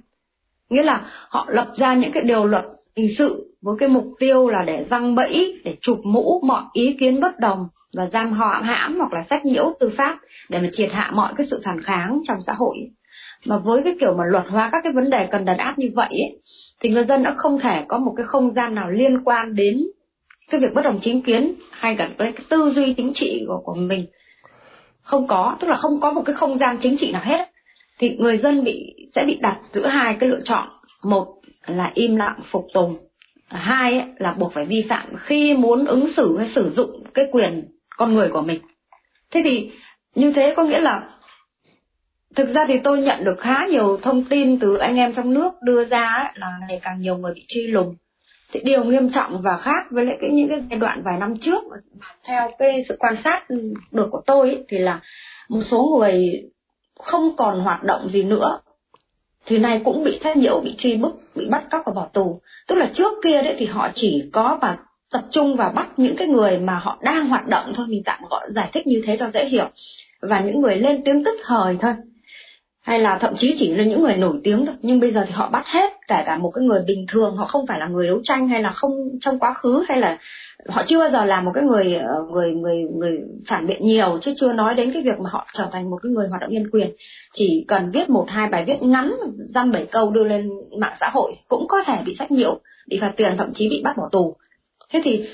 Nghĩa 0.70 0.82
là 0.82 1.00
họ 1.28 1.46
lập 1.48 1.68
ra 1.76 1.94
những 1.94 2.12
cái 2.12 2.22
điều 2.22 2.44
luật 2.44 2.64
hình 2.96 3.08
sự 3.18 3.46
với 3.62 3.76
cái 3.78 3.88
mục 3.88 4.04
tiêu 4.18 4.48
là 4.48 4.62
để 4.62 4.84
răng 4.90 5.14
bẫy, 5.14 5.60
để 5.64 5.76
chụp 5.80 5.98
mũ 6.04 6.40
mọi 6.46 6.62
ý 6.72 6.96
kiến 7.00 7.20
bất 7.20 7.38
đồng 7.38 7.68
và 7.96 8.06
giam 8.06 8.32
họ 8.32 8.60
hãm 8.64 8.98
hoặc 8.98 9.12
là 9.12 9.24
sách 9.30 9.44
nhiễu 9.44 9.74
tư 9.80 9.90
pháp 9.96 10.18
để 10.50 10.58
mà 10.58 10.68
triệt 10.72 10.92
hạ 10.92 11.10
mọi 11.14 11.32
cái 11.36 11.46
sự 11.50 11.60
phản 11.64 11.82
kháng 11.82 12.20
trong 12.28 12.36
xã 12.46 12.52
hội 12.52 12.76
mà 13.44 13.58
với 13.58 13.82
cái 13.82 13.96
kiểu 14.00 14.14
mà 14.14 14.24
luật 14.24 14.44
hóa 14.48 14.68
các 14.72 14.80
cái 14.84 14.92
vấn 14.92 15.10
đề 15.10 15.28
cần 15.30 15.44
đàn 15.44 15.56
áp 15.58 15.78
như 15.78 15.90
vậy 15.94 16.08
ấy, 16.08 16.38
thì 16.80 16.90
người 16.90 17.04
dân 17.04 17.22
đã 17.22 17.34
không 17.36 17.58
thể 17.58 17.84
có 17.88 17.98
một 17.98 18.14
cái 18.16 18.26
không 18.26 18.54
gian 18.54 18.74
nào 18.74 18.90
liên 18.90 19.24
quan 19.24 19.54
đến 19.54 19.76
cái 20.50 20.60
việc 20.60 20.74
bất 20.74 20.82
đồng 20.82 20.98
chính 21.02 21.22
kiến 21.22 21.54
hay 21.70 21.94
cả 21.98 22.08
với 22.18 22.32
cái 22.32 22.44
tư 22.48 22.70
duy 22.70 22.94
chính 22.94 23.12
trị 23.14 23.44
của 23.48 23.60
của 23.64 23.74
mình. 23.74 24.06
Không 25.02 25.26
có 25.26 25.56
tức 25.60 25.68
là 25.68 25.76
không 25.76 26.00
có 26.00 26.12
một 26.12 26.22
cái 26.26 26.34
không 26.34 26.58
gian 26.58 26.76
chính 26.80 26.96
trị 26.98 27.12
nào 27.12 27.22
hết. 27.24 27.50
Thì 27.98 28.16
người 28.16 28.38
dân 28.38 28.64
bị 28.64 28.94
sẽ 29.14 29.24
bị 29.24 29.38
đặt 29.40 29.58
giữa 29.72 29.86
hai 29.86 30.16
cái 30.20 30.28
lựa 30.28 30.40
chọn. 30.44 30.68
Một 31.04 31.26
là 31.66 31.90
im 31.94 32.16
lặng 32.16 32.40
phục 32.50 32.66
tùng. 32.74 32.96
Hai 33.48 34.08
là 34.18 34.32
buộc 34.32 34.52
phải 34.52 34.64
vi 34.64 34.84
phạm 34.88 35.06
khi 35.16 35.54
muốn 35.54 35.84
ứng 35.84 36.12
xử 36.16 36.38
hay 36.38 36.50
sử 36.54 36.70
dụng 36.70 37.02
cái 37.14 37.26
quyền 37.32 37.64
con 37.96 38.14
người 38.14 38.28
của 38.28 38.42
mình. 38.42 38.60
Thế 39.30 39.40
thì 39.44 39.70
như 40.14 40.32
thế 40.32 40.54
có 40.56 40.64
nghĩa 40.64 40.80
là 40.80 41.02
thực 42.36 42.54
ra 42.54 42.64
thì 42.68 42.78
tôi 42.84 43.00
nhận 43.00 43.24
được 43.24 43.40
khá 43.40 43.66
nhiều 43.70 43.98
thông 44.02 44.24
tin 44.24 44.58
từ 44.58 44.76
anh 44.76 44.96
em 44.96 45.12
trong 45.14 45.34
nước 45.34 45.50
đưa 45.62 45.84
ra 45.84 46.32
là 46.34 46.58
ngày 46.68 46.80
càng 46.82 47.00
nhiều 47.00 47.16
người 47.16 47.34
bị 47.34 47.44
truy 47.48 47.66
lùng. 47.66 47.94
Thì 48.52 48.60
điều 48.64 48.84
nghiêm 48.84 49.10
trọng 49.10 49.42
và 49.42 49.56
khác 49.56 49.86
với 49.90 50.04
lại 50.04 50.18
cái 50.20 50.30
những 50.30 50.48
cái 50.48 50.62
giai 50.70 50.78
đoạn 50.78 51.02
vài 51.02 51.18
năm 51.18 51.34
trước 51.40 51.64
theo 52.26 52.50
cái 52.58 52.84
sự 52.88 52.96
quan 52.98 53.14
sát 53.24 53.50
được 53.92 54.06
của 54.10 54.22
tôi 54.26 54.50
ấy, 54.50 54.64
thì 54.68 54.78
là 54.78 55.00
một 55.48 55.60
số 55.70 55.98
người 55.98 56.42
không 56.98 57.36
còn 57.36 57.60
hoạt 57.60 57.84
động 57.84 58.08
gì 58.12 58.22
nữa. 58.22 58.60
Thì 59.46 59.58
này 59.58 59.80
cũng 59.84 60.04
bị 60.04 60.20
xét 60.24 60.36
nhiễu 60.36 60.60
bị 60.60 60.74
truy 60.78 60.96
bức 60.96 61.20
bị 61.34 61.48
bắt 61.50 61.64
cóc 61.70 61.82
và 61.86 61.92
bỏ 61.92 62.08
tù. 62.12 62.40
Tức 62.68 62.74
là 62.74 62.90
trước 62.94 63.12
kia 63.24 63.42
đấy 63.42 63.54
thì 63.58 63.66
họ 63.66 63.88
chỉ 63.94 64.24
có 64.32 64.58
và 64.62 64.76
tập 65.12 65.24
trung 65.30 65.56
và 65.56 65.68
bắt 65.68 65.88
những 65.96 66.16
cái 66.16 66.28
người 66.28 66.58
mà 66.58 66.78
họ 66.82 66.98
đang 67.02 67.28
hoạt 67.28 67.46
động 67.46 67.72
thôi 67.76 67.86
mình 67.88 68.02
tạm 68.04 68.20
gọi 68.30 68.46
giải 68.54 68.70
thích 68.72 68.86
như 68.86 69.02
thế 69.06 69.16
cho 69.16 69.30
dễ 69.30 69.44
hiểu. 69.44 69.66
Và 70.20 70.40
những 70.40 70.60
người 70.60 70.76
lên 70.76 71.02
tiếng 71.04 71.24
tức 71.24 71.36
thời 71.46 71.76
thôi 71.80 71.92
hay 72.86 72.98
là 72.98 73.18
thậm 73.20 73.34
chí 73.38 73.56
chỉ 73.58 73.74
là 73.74 73.84
những 73.84 74.02
người 74.02 74.16
nổi 74.16 74.40
tiếng 74.44 74.66
thôi. 74.66 74.74
Nhưng 74.82 75.00
bây 75.00 75.12
giờ 75.12 75.24
thì 75.26 75.32
họ 75.32 75.50
bắt 75.50 75.66
hết 75.66 75.92
kể 76.08 76.22
cả 76.26 76.38
một 76.38 76.50
cái 76.50 76.64
người 76.64 76.82
bình 76.86 77.06
thường. 77.08 77.36
Họ 77.36 77.44
không 77.44 77.66
phải 77.66 77.80
là 77.80 77.86
người 77.86 78.06
đấu 78.06 78.20
tranh 78.24 78.48
hay 78.48 78.62
là 78.62 78.70
không 78.70 78.92
trong 79.20 79.38
quá 79.38 79.54
khứ 79.54 79.84
hay 79.88 80.00
là 80.00 80.18
họ 80.68 80.82
chưa 80.86 80.98
bao 80.98 81.10
giờ 81.10 81.24
là 81.24 81.40
một 81.40 81.50
cái 81.54 81.64
người 81.64 81.94
ờ, 81.94 82.22
người 82.32 82.52
người 82.52 82.82
người 82.82 83.20
phản 83.48 83.66
biện 83.66 83.86
nhiều, 83.86 84.18
chứ 84.22 84.32
chưa 84.36 84.52
nói 84.52 84.74
đến 84.74 84.92
cái 84.92 85.02
việc 85.02 85.20
mà 85.20 85.30
họ 85.30 85.46
trở 85.52 85.68
thành 85.72 85.90
một 85.90 85.98
cái 86.02 86.12
người 86.12 86.28
hoạt 86.28 86.40
động 86.40 86.50
nhân 86.50 86.70
quyền. 86.72 86.90
Chỉ 87.32 87.64
cần 87.68 87.90
viết 87.90 88.10
một, 88.10 88.26
hai 88.28 88.48
bài 88.48 88.64
viết 88.66 88.82
ngắn, 88.82 89.12
dăm 89.54 89.72
bảy 89.72 89.86
câu 89.86 90.10
đưa 90.10 90.24
lên 90.24 90.48
mạng 90.78 90.96
xã 91.00 91.08
hội 91.12 91.32
cũng 91.48 91.68
có 91.68 91.76
thể 91.86 91.98
bị 92.06 92.16
sách 92.18 92.30
nhiễu, 92.30 92.60
bị 92.88 92.98
phạt 93.00 93.12
tiền, 93.16 93.34
thậm 93.38 93.52
chí 93.54 93.68
bị 93.68 93.82
bắt 93.84 93.96
bỏ 93.96 94.08
tù. 94.12 94.36
Thế 94.92 95.00
thì 95.04 95.28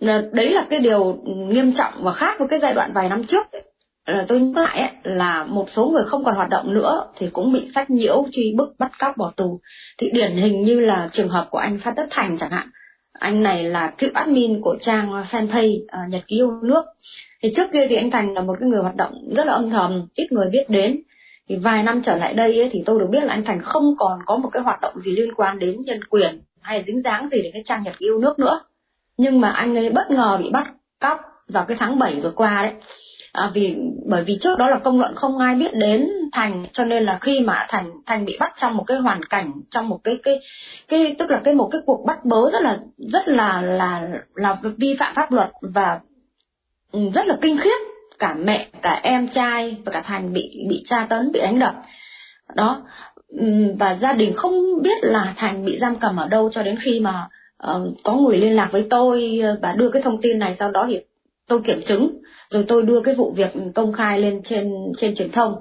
ờ, 0.00 0.28
đấy 0.32 0.50
là 0.50 0.66
cái 0.70 0.78
điều 0.78 1.18
nghiêm 1.24 1.72
trọng 1.72 1.92
và 2.02 2.12
khác 2.12 2.38
với 2.38 2.48
cái 2.48 2.58
giai 2.62 2.74
đoạn 2.74 2.92
vài 2.94 3.08
năm 3.08 3.24
trước. 3.24 3.52
ấy 3.52 3.62
Ờ, 4.04 4.24
tôi 4.28 4.40
nhắc 4.40 4.56
lại 4.56 4.80
ấy, 4.80 4.90
là 5.02 5.44
một 5.44 5.66
số 5.70 5.88
người 5.88 6.04
không 6.06 6.24
còn 6.24 6.34
hoạt 6.34 6.50
động 6.50 6.74
nữa 6.74 7.06
thì 7.16 7.28
cũng 7.32 7.52
bị 7.52 7.70
sách 7.74 7.90
nhiễu 7.90 8.26
truy 8.32 8.54
bức 8.56 8.74
bắt 8.78 8.92
cóc 8.98 9.16
bỏ 9.16 9.32
tù. 9.36 9.60
Thì 9.98 10.10
điển 10.10 10.32
hình 10.32 10.64
như 10.64 10.80
là 10.80 11.08
trường 11.12 11.28
hợp 11.28 11.48
của 11.50 11.58
anh 11.58 11.78
Phan 11.84 11.94
Tất 11.94 12.06
Thành 12.10 12.36
chẳng 12.40 12.50
hạn. 12.50 12.68
Anh 13.12 13.42
này 13.42 13.64
là 13.64 13.92
cựu 13.98 14.10
admin 14.14 14.60
của 14.62 14.76
trang 14.80 15.10
fanpage 15.30 15.82
uh, 15.82 16.10
nhật 16.10 16.22
ký 16.26 16.36
yêu 16.36 16.50
nước. 16.62 16.84
Thì 17.42 17.52
trước 17.56 17.72
kia 17.72 17.86
thì 17.88 17.96
anh 17.96 18.10
Thành 18.10 18.34
là 18.34 18.40
một 18.42 18.56
cái 18.60 18.68
người 18.68 18.82
hoạt 18.82 18.96
động 18.96 19.14
rất 19.36 19.46
là 19.46 19.52
âm 19.52 19.70
thầm 19.70 20.06
ít 20.14 20.32
người 20.32 20.50
biết 20.50 20.70
đến. 20.70 21.02
Thì 21.48 21.56
vài 21.56 21.82
năm 21.82 22.02
trở 22.04 22.16
lại 22.16 22.34
đây 22.34 22.58
ấy, 22.60 22.68
thì 22.72 22.82
tôi 22.86 23.00
được 23.00 23.06
biết 23.10 23.22
là 23.22 23.32
anh 23.32 23.44
Thành 23.44 23.60
không 23.62 23.94
còn 23.98 24.18
có 24.26 24.36
một 24.36 24.48
cái 24.52 24.62
hoạt 24.62 24.80
động 24.80 24.94
gì 24.98 25.12
liên 25.16 25.34
quan 25.34 25.58
đến 25.58 25.80
nhân 25.80 26.04
quyền 26.04 26.40
hay 26.60 26.84
dính 26.86 27.02
dáng 27.02 27.28
gì 27.28 27.42
đến 27.42 27.52
cái 27.52 27.62
trang 27.64 27.82
nhật 27.82 27.98
ký 27.98 28.06
yêu 28.06 28.18
nước 28.18 28.38
nữa. 28.38 28.60
Nhưng 29.16 29.40
mà 29.40 29.50
anh 29.50 29.76
ấy 29.76 29.90
bất 29.90 30.10
ngờ 30.10 30.38
bị 30.42 30.50
bắt 30.52 30.66
cóc 31.00 31.20
vào 31.48 31.64
cái 31.68 31.76
tháng 31.80 31.98
7 31.98 32.20
vừa 32.20 32.32
qua 32.36 32.62
đấy 32.62 32.72
à, 33.32 33.50
vì 33.54 33.76
bởi 34.06 34.24
vì 34.24 34.38
trước 34.40 34.58
đó 34.58 34.68
là 34.68 34.78
công 34.78 35.00
luận 35.00 35.14
không 35.14 35.38
ai 35.38 35.54
biết 35.54 35.74
đến 35.74 36.08
thành 36.32 36.64
cho 36.72 36.84
nên 36.84 37.04
là 37.04 37.18
khi 37.20 37.40
mà 37.40 37.66
thành 37.68 37.90
thành 38.06 38.24
bị 38.24 38.36
bắt 38.40 38.52
trong 38.56 38.76
một 38.76 38.84
cái 38.86 38.98
hoàn 38.98 39.24
cảnh 39.24 39.52
trong 39.70 39.88
một 39.88 39.98
cái 40.04 40.18
cái 40.22 40.40
cái 40.88 41.16
tức 41.18 41.30
là 41.30 41.40
cái 41.44 41.54
một 41.54 41.68
cái 41.72 41.80
cuộc 41.86 42.04
bắt 42.06 42.24
bớ 42.24 42.50
rất 42.52 42.62
là 42.62 42.78
rất 43.12 43.28
là 43.28 43.62
là 43.62 44.08
là 44.34 44.56
vi 44.78 44.96
phạm 44.98 45.14
pháp 45.14 45.32
luật 45.32 45.50
và 45.74 46.00
ừ, 46.92 47.00
rất 47.14 47.26
là 47.26 47.36
kinh 47.40 47.58
khiếp. 47.58 47.78
Cả 48.18 48.34
mẹ 48.34 48.68
cả 48.82 49.00
em 49.02 49.28
trai 49.28 49.76
và 49.84 49.92
cả 49.92 50.02
thành 50.04 50.32
bị 50.32 50.66
bị 50.68 50.82
tra 50.84 51.06
tấn 51.10 51.32
bị 51.32 51.40
đánh 51.40 51.58
đập. 51.58 51.74
Đó 52.54 52.82
ừ, 53.28 53.74
và 53.78 53.98
gia 54.00 54.12
đình 54.12 54.36
không 54.36 54.82
biết 54.82 54.98
là 55.02 55.34
thành 55.36 55.64
bị 55.64 55.78
giam 55.80 55.96
cầm 55.96 56.16
ở 56.16 56.28
đâu 56.28 56.50
cho 56.52 56.62
đến 56.62 56.76
khi 56.82 57.00
mà 57.00 57.28
uh, 57.70 57.92
có 58.04 58.14
người 58.14 58.36
liên 58.36 58.56
lạc 58.56 58.68
với 58.72 58.86
tôi 58.90 59.40
ờ, 59.42 59.58
và 59.62 59.72
đưa 59.72 59.90
cái 59.90 60.02
thông 60.02 60.20
tin 60.22 60.38
này 60.38 60.56
sau 60.58 60.70
đó 60.70 60.86
thì 60.88 61.00
tôi 61.50 61.60
kiểm 61.64 61.82
chứng 61.86 62.20
rồi 62.50 62.64
tôi 62.68 62.82
đưa 62.82 63.00
cái 63.00 63.14
vụ 63.14 63.32
việc 63.36 63.50
công 63.74 63.92
khai 63.92 64.18
lên 64.18 64.40
trên 64.44 64.72
trên 64.98 65.14
truyền 65.14 65.32
thông. 65.32 65.54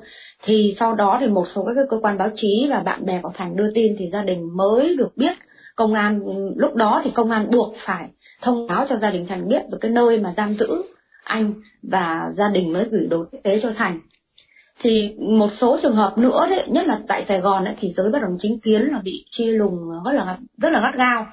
Thì 0.44 0.76
sau 0.80 0.96
đó 0.96 1.18
thì 1.20 1.28
một 1.28 1.46
số 1.56 1.66
các 1.66 1.72
cái 1.76 1.84
cơ 1.90 1.98
quan 2.02 2.18
báo 2.18 2.30
chí 2.36 2.68
và 2.70 2.80
bạn 2.80 3.06
bè 3.06 3.20
của 3.24 3.32
thành 3.34 3.56
đưa 3.56 3.72
tin 3.76 3.96
thì 4.00 4.10
gia 4.14 4.24
đình 4.24 4.58
mới 4.58 4.96
được 4.98 5.18
biết. 5.18 5.38
Công 5.76 5.94
an 5.94 6.22
lúc 6.58 6.76
đó 6.76 7.02
thì 7.04 7.12
công 7.12 7.32
an 7.32 7.52
buộc 7.52 7.76
phải 7.86 8.08
thông 8.42 8.68
báo 8.68 8.86
cho 8.90 8.98
gia 8.98 9.12
đình 9.12 9.26
thành 9.28 9.48
biết 9.48 9.62
về 9.72 9.78
cái 9.82 9.92
nơi 9.92 10.20
mà 10.20 10.34
giam 10.38 10.56
giữ 10.60 10.84
anh 11.24 11.54
và 11.84 12.32
gia 12.38 12.50
đình 12.50 12.74
mới 12.74 12.86
gửi 12.92 13.08
đồ 13.10 13.26
tiếp 13.32 13.40
tế 13.44 13.60
cho 13.64 13.72
thành. 13.76 14.00
Thì 14.82 15.16
một 15.20 15.50
số 15.58 15.80
trường 15.82 15.96
hợp 15.96 16.18
nữa 16.18 16.48
đấy 16.50 16.64
nhất 16.68 16.88
là 16.88 17.00
tại 17.08 17.26
sài 17.28 17.40
gòn 17.40 17.66
ấy, 17.66 17.76
thì 17.80 17.94
giới 17.98 18.12
bất 18.12 18.22
đồng 18.22 18.36
chính 18.40 18.60
kiến 18.60 18.82
là 18.82 19.00
bị 19.04 19.26
chia 19.32 19.52
lùng 19.52 19.78
rất 20.06 20.12
là 20.14 20.38
rất 20.58 20.70
là 20.70 20.82
gắt 20.82 20.96
gao. 20.96 21.28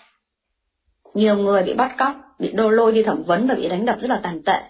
Nhiều 1.15 1.37
người 1.37 1.63
bị 1.63 1.75
bắt 1.75 1.95
cóc 1.99 2.26
bị 2.39 2.53
đô 2.53 2.71
lôi 2.71 2.93
đi 2.93 3.03
thẩm 3.03 3.23
vấn 3.23 3.47
và 3.47 3.55
bị 3.55 3.69
đánh 3.69 3.87
đập 3.87 3.97
rất 4.01 4.11
là 4.11 4.21
tàn 4.23 4.43
tệ. 4.43 4.61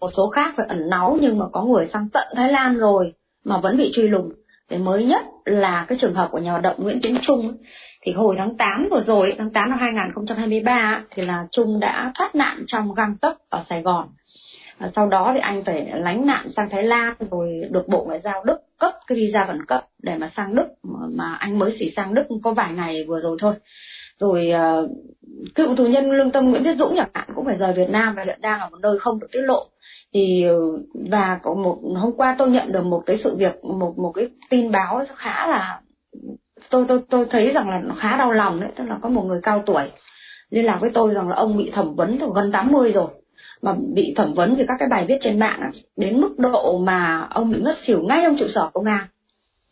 Một 0.00 0.10
số 0.16 0.28
khác 0.28 0.54
phải 0.56 0.66
ẩn 0.68 0.88
náu 0.90 1.18
nhưng 1.20 1.38
mà 1.38 1.46
có 1.52 1.64
người 1.64 1.88
sang 1.92 2.08
tận 2.12 2.26
Thái 2.36 2.52
Lan 2.52 2.78
rồi 2.78 3.12
mà 3.44 3.58
vẫn 3.58 3.76
bị 3.76 3.92
truy 3.94 4.08
lùng. 4.08 4.32
Thì 4.70 4.78
mới 4.78 5.04
nhất 5.04 5.22
là 5.44 5.84
cái 5.88 5.98
trường 6.00 6.14
hợp 6.14 6.28
của 6.32 6.38
nhà 6.38 6.50
hoạt 6.50 6.62
động 6.62 6.76
Nguyễn 6.78 7.00
Tiến 7.02 7.18
Trung 7.22 7.56
thì 8.02 8.12
hồi 8.12 8.34
tháng 8.38 8.56
8 8.56 8.88
vừa 8.90 9.02
rồi, 9.02 9.34
tháng 9.38 9.50
8 9.50 9.70
năm 9.70 9.78
2023 9.78 11.02
thì 11.10 11.22
là 11.22 11.46
Trung 11.50 11.80
đã 11.80 12.12
thoát 12.14 12.34
nạn 12.34 12.64
trong 12.66 12.94
găng 12.94 13.16
tấc 13.20 13.38
ở 13.48 13.62
Sài 13.68 13.82
Gòn. 13.82 14.08
À, 14.78 14.90
sau 14.96 15.06
đó 15.06 15.30
thì 15.34 15.40
anh 15.40 15.64
phải 15.64 15.90
lánh 15.94 16.26
nạn 16.26 16.48
sang 16.56 16.68
Thái 16.70 16.82
Lan 16.82 17.14
rồi 17.18 17.68
được 17.70 17.88
Bộ 17.88 18.04
Ngoại 18.04 18.20
giao 18.20 18.44
Đức 18.44 18.58
cấp 18.78 18.92
cái 19.06 19.18
visa 19.18 19.44
khẩn 19.46 19.66
cấp 19.66 19.86
để 20.02 20.14
mà 20.18 20.30
sang 20.36 20.54
Đức 20.54 20.66
mà 21.16 21.36
anh 21.38 21.58
mới 21.58 21.76
chỉ 21.78 21.92
sang 21.96 22.14
Đức 22.14 22.26
có 22.42 22.52
vài 22.52 22.72
ngày 22.72 23.04
vừa 23.08 23.20
rồi 23.20 23.36
thôi 23.40 23.54
rồi 24.14 24.52
uh, 24.54 24.90
cựu 25.54 25.76
tù 25.76 25.86
nhân 25.86 26.10
lương 26.10 26.30
tâm 26.30 26.50
Nguyễn 26.50 26.62
Viết 26.62 26.76
Dũng 26.78 26.94
chẳng 26.96 27.10
hạn 27.14 27.28
cũng 27.34 27.44
phải 27.44 27.56
rời 27.56 27.72
Việt 27.72 27.90
Nam 27.90 28.14
và 28.16 28.22
hiện 28.24 28.40
đang 28.40 28.60
ở 28.60 28.68
một 28.70 28.78
nơi 28.82 28.98
không 28.98 29.20
được 29.20 29.26
tiết 29.32 29.42
lộ. 29.42 29.66
Thì 30.14 30.44
ừ, 30.44 30.82
và 31.10 31.40
có 31.42 31.54
một 31.54 31.78
hôm 31.96 32.12
qua 32.16 32.34
tôi 32.38 32.50
nhận 32.50 32.72
được 32.72 32.84
một 32.84 33.02
cái 33.06 33.16
sự 33.24 33.36
việc 33.36 33.64
một 33.64 33.98
một 33.98 34.12
cái 34.12 34.28
tin 34.50 34.70
báo 34.70 35.04
khá 35.16 35.46
là 35.46 35.80
tôi 36.70 36.84
tôi 36.88 37.00
tôi 37.10 37.26
thấy 37.30 37.50
rằng 37.52 37.70
là 37.70 37.80
nó 37.84 37.94
khá 37.94 38.16
đau 38.16 38.32
lòng 38.32 38.60
đấy 38.60 38.70
tức 38.76 38.84
là 38.88 38.98
có 39.02 39.08
một 39.08 39.22
người 39.22 39.40
cao 39.42 39.62
tuổi 39.66 39.90
liên 40.50 40.64
lạc 40.64 40.78
với 40.80 40.90
tôi 40.94 41.14
rằng 41.14 41.28
là 41.28 41.36
ông 41.36 41.56
bị 41.56 41.70
thẩm 41.74 41.94
vấn 41.94 42.18
từ 42.20 42.26
gần 42.34 42.52
80 42.52 42.92
rồi 42.92 43.06
mà 43.62 43.74
bị 43.94 44.14
thẩm 44.16 44.34
vấn 44.34 44.54
vì 44.54 44.64
các 44.68 44.76
cái 44.78 44.88
bài 44.88 45.04
viết 45.08 45.18
trên 45.20 45.38
mạng 45.38 45.60
à, 45.60 45.70
đến 45.96 46.20
mức 46.20 46.38
độ 46.38 46.78
mà 46.78 47.28
ông 47.30 47.50
bị 47.52 47.60
ngất 47.60 47.76
xỉu 47.86 48.02
ngay 48.02 48.20
trong 48.22 48.36
trụ 48.36 48.46
sở 48.54 48.70
công 48.72 48.84
an 48.84 49.06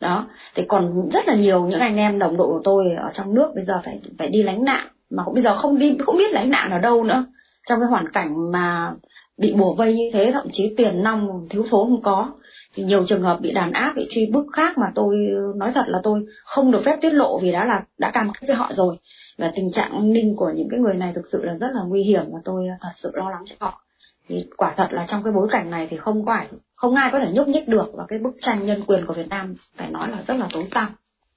đó. 0.03 0.27
Thì 0.55 0.63
còn 0.67 1.09
rất 1.13 1.27
là 1.27 1.35
nhiều 1.35 1.65
những 1.65 1.79
anh 1.79 1.97
em 1.97 2.19
đồng 2.19 2.37
đội 2.37 2.47
của 2.47 2.61
tôi 2.63 2.91
ở 2.91 3.11
trong 3.13 3.33
nước 3.33 3.51
bây 3.55 3.65
giờ 3.65 3.81
phải 3.85 4.01
phải 4.17 4.29
đi 4.29 4.43
lánh 4.43 4.63
nạn. 4.63 4.87
Mà 5.09 5.23
cũng 5.25 5.33
bây 5.33 5.43
giờ 5.43 5.55
không 5.55 5.79
đi, 5.79 5.97
không 6.05 6.17
biết 6.17 6.31
lánh 6.31 6.49
nạn 6.49 6.71
ở 6.71 6.79
đâu 6.79 7.03
nữa. 7.03 7.25
Trong 7.69 7.79
cái 7.79 7.87
hoàn 7.89 8.11
cảnh 8.13 8.51
mà 8.51 8.93
bị 9.37 9.53
bùa 9.53 9.75
vây 9.75 9.95
như 9.95 10.09
thế, 10.13 10.31
thậm 10.33 10.47
chí 10.51 10.73
tiền 10.77 11.03
nong 11.03 11.47
thiếu 11.49 11.65
số 11.71 11.83
không 11.83 12.01
có. 12.01 12.31
Thì 12.75 12.83
nhiều 12.83 13.05
trường 13.07 13.21
hợp 13.21 13.41
bị 13.41 13.51
đàn 13.51 13.71
áp, 13.71 13.93
bị 13.95 14.07
truy 14.09 14.29
bức 14.33 14.45
khác 14.53 14.77
mà 14.77 14.87
tôi, 14.95 15.15
nói 15.55 15.71
thật 15.75 15.85
là 15.87 15.99
tôi 16.03 16.25
không 16.43 16.71
được 16.71 16.81
phép 16.85 16.97
tiết 17.01 17.13
lộ 17.13 17.39
vì 17.39 17.51
đã 17.51 17.65
là, 17.65 17.83
đã 17.99 18.11
cam 18.11 18.31
kết 18.33 18.47
với 18.47 18.55
họ 18.55 18.71
rồi. 18.75 18.97
Và 19.37 19.51
tình 19.55 19.71
trạng 19.71 19.91
an 19.91 20.13
ninh 20.13 20.35
của 20.37 20.51
những 20.55 20.67
cái 20.71 20.79
người 20.79 20.93
này 20.93 21.11
thực 21.15 21.25
sự 21.31 21.45
là 21.45 21.53
rất 21.53 21.71
là 21.73 21.81
nguy 21.87 22.03
hiểm 22.03 22.23
và 22.33 22.39
tôi 22.45 22.67
thật 22.81 22.89
sự 22.95 23.11
lo 23.13 23.29
lắng 23.29 23.43
cho 23.45 23.55
họ 23.59 23.79
thì 24.27 24.45
quả 24.57 24.73
thật 24.77 24.87
là 24.91 25.05
trong 25.09 25.23
cái 25.23 25.33
bối 25.33 25.47
cảnh 25.51 25.71
này 25.71 25.87
thì 25.89 25.97
không 25.97 26.25
có 26.25 26.33
ai 26.33 26.47
không 26.75 26.95
ai 26.95 27.09
có 27.11 27.19
thể 27.19 27.31
nhúc 27.31 27.47
nhích 27.47 27.67
được 27.67 27.91
và 27.93 28.05
cái 28.07 28.19
bức 28.19 28.35
tranh 28.41 28.65
nhân 28.65 28.83
quyền 28.87 29.05
của 29.05 29.13
Việt 29.13 29.27
Nam 29.29 29.53
phải 29.77 29.89
nói 29.91 30.09
là 30.09 30.23
rất 30.27 30.37
là 30.37 30.47
tối 30.53 30.67
tăm. 30.71 30.89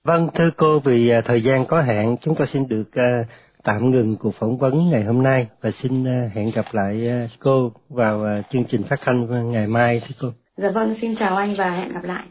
Vâng 0.05 0.29
thưa 0.35 0.51
cô 0.57 0.79
vì 0.79 1.09
à, 1.09 1.21
thời 1.25 1.43
gian 1.43 1.67
có 1.67 1.83
hạn 1.83 2.17
chúng 2.21 2.35
tôi 2.35 2.47
xin 2.47 2.69
được 2.69 2.89
uh, 2.89 3.27
tạm 3.65 3.91
ngừng 3.91 4.17
cuộc 4.21 4.35
phỏng 4.35 4.59
vấn 4.59 4.91
ngày 4.91 5.05
hôm 5.05 5.23
nay 5.23 5.47
và 5.61 5.71
xin 5.83 6.03
uh, 6.03 6.33
hẹn 6.33 6.51
gặp 6.55 6.65
lại 6.73 7.09
uh, 7.25 7.31
cô 7.41 7.73
vào 7.89 8.27
chương 8.51 8.65
trình 8.65 8.83
phát 8.83 9.01
thanh 9.03 9.51
ngày 9.51 9.67
mai 9.67 10.01
thưa 10.01 10.15
cô. 10.21 10.29
Dạ 10.57 10.71
vâng 10.71 10.95
xin 11.01 11.17
chào 11.17 11.37
anh 11.37 11.55
và 11.59 11.71
hẹn 11.71 11.93
gặp 11.93 12.05
lại. 12.05 12.25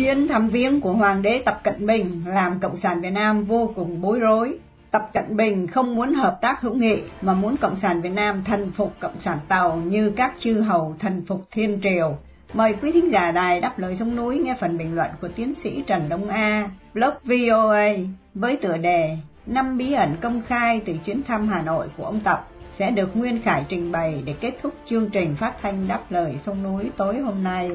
Chuyến 0.00 0.28
thăm 0.28 0.48
viếng 0.48 0.80
của 0.80 0.92
Hoàng 0.92 1.22
đế 1.22 1.42
Tập 1.44 1.60
Cận 1.64 1.86
Bình 1.86 2.22
làm 2.26 2.60
Cộng 2.60 2.76
sản 2.76 3.00
Việt 3.00 3.10
Nam 3.10 3.44
vô 3.44 3.72
cùng 3.76 4.00
bối 4.00 4.20
rối. 4.20 4.58
Tập 4.90 5.10
Cận 5.12 5.36
Bình 5.36 5.66
không 5.66 5.94
muốn 5.94 6.14
hợp 6.14 6.38
tác 6.42 6.60
hữu 6.60 6.74
nghị 6.74 7.02
mà 7.22 7.34
muốn 7.34 7.56
Cộng 7.56 7.76
sản 7.76 8.02
Việt 8.02 8.12
Nam 8.12 8.44
thần 8.44 8.72
phục 8.76 8.94
Cộng 9.00 9.20
sản 9.20 9.38
Tàu 9.48 9.76
như 9.76 10.12
các 10.16 10.34
chư 10.38 10.60
hầu 10.60 10.96
thần 10.98 11.24
phục 11.26 11.44
Thiên 11.50 11.80
Triều. 11.82 12.18
Mời 12.54 12.74
quý 12.82 12.92
thính 12.92 13.12
giả 13.12 13.30
đài 13.30 13.60
đáp 13.60 13.78
lời 13.78 13.96
sông 13.96 14.16
núi 14.16 14.38
nghe 14.38 14.56
phần 14.60 14.78
bình 14.78 14.94
luận 14.94 15.10
của 15.20 15.28
tiến 15.28 15.54
sĩ 15.62 15.82
Trần 15.86 16.08
Đông 16.08 16.28
A, 16.28 16.70
blog 16.94 17.14
VOA 17.24 17.88
với 18.34 18.56
tựa 18.56 18.76
đề 18.76 19.16
Năm 19.46 19.78
bí 19.78 19.92
ẩn 19.92 20.16
công 20.20 20.42
khai 20.48 20.80
từ 20.86 20.92
chuyến 21.04 21.22
thăm 21.22 21.48
Hà 21.48 21.62
Nội 21.62 21.86
của 21.96 22.04
ông 22.04 22.20
Tập 22.20 22.48
sẽ 22.78 22.90
được 22.90 23.16
Nguyên 23.16 23.42
Khải 23.42 23.64
trình 23.68 23.92
bày 23.92 24.22
để 24.24 24.34
kết 24.40 24.52
thúc 24.62 24.74
chương 24.84 25.10
trình 25.10 25.36
phát 25.36 25.54
thanh 25.62 25.88
đáp 25.88 26.00
lời 26.10 26.34
sông 26.46 26.62
núi 26.62 26.90
tối 26.96 27.18
hôm 27.18 27.44
nay. 27.44 27.70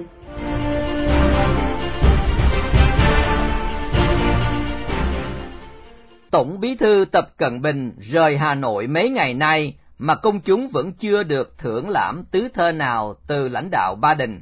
Tổng 6.35 6.59
bí 6.59 6.75
thư 6.75 7.05
Tập 7.11 7.29
Cận 7.37 7.61
Bình 7.61 7.91
rời 7.99 8.37
Hà 8.37 8.55
Nội 8.55 8.87
mấy 8.87 9.09
ngày 9.09 9.33
nay 9.33 9.73
mà 9.97 10.15
công 10.15 10.39
chúng 10.39 10.67
vẫn 10.67 10.93
chưa 10.93 11.23
được 11.23 11.57
thưởng 11.57 11.89
lãm 11.89 12.23
tứ 12.31 12.47
thơ 12.53 12.71
nào 12.71 13.15
từ 13.27 13.47
lãnh 13.47 13.69
đạo 13.71 13.95
Ba 13.95 14.13
Đình. 14.13 14.41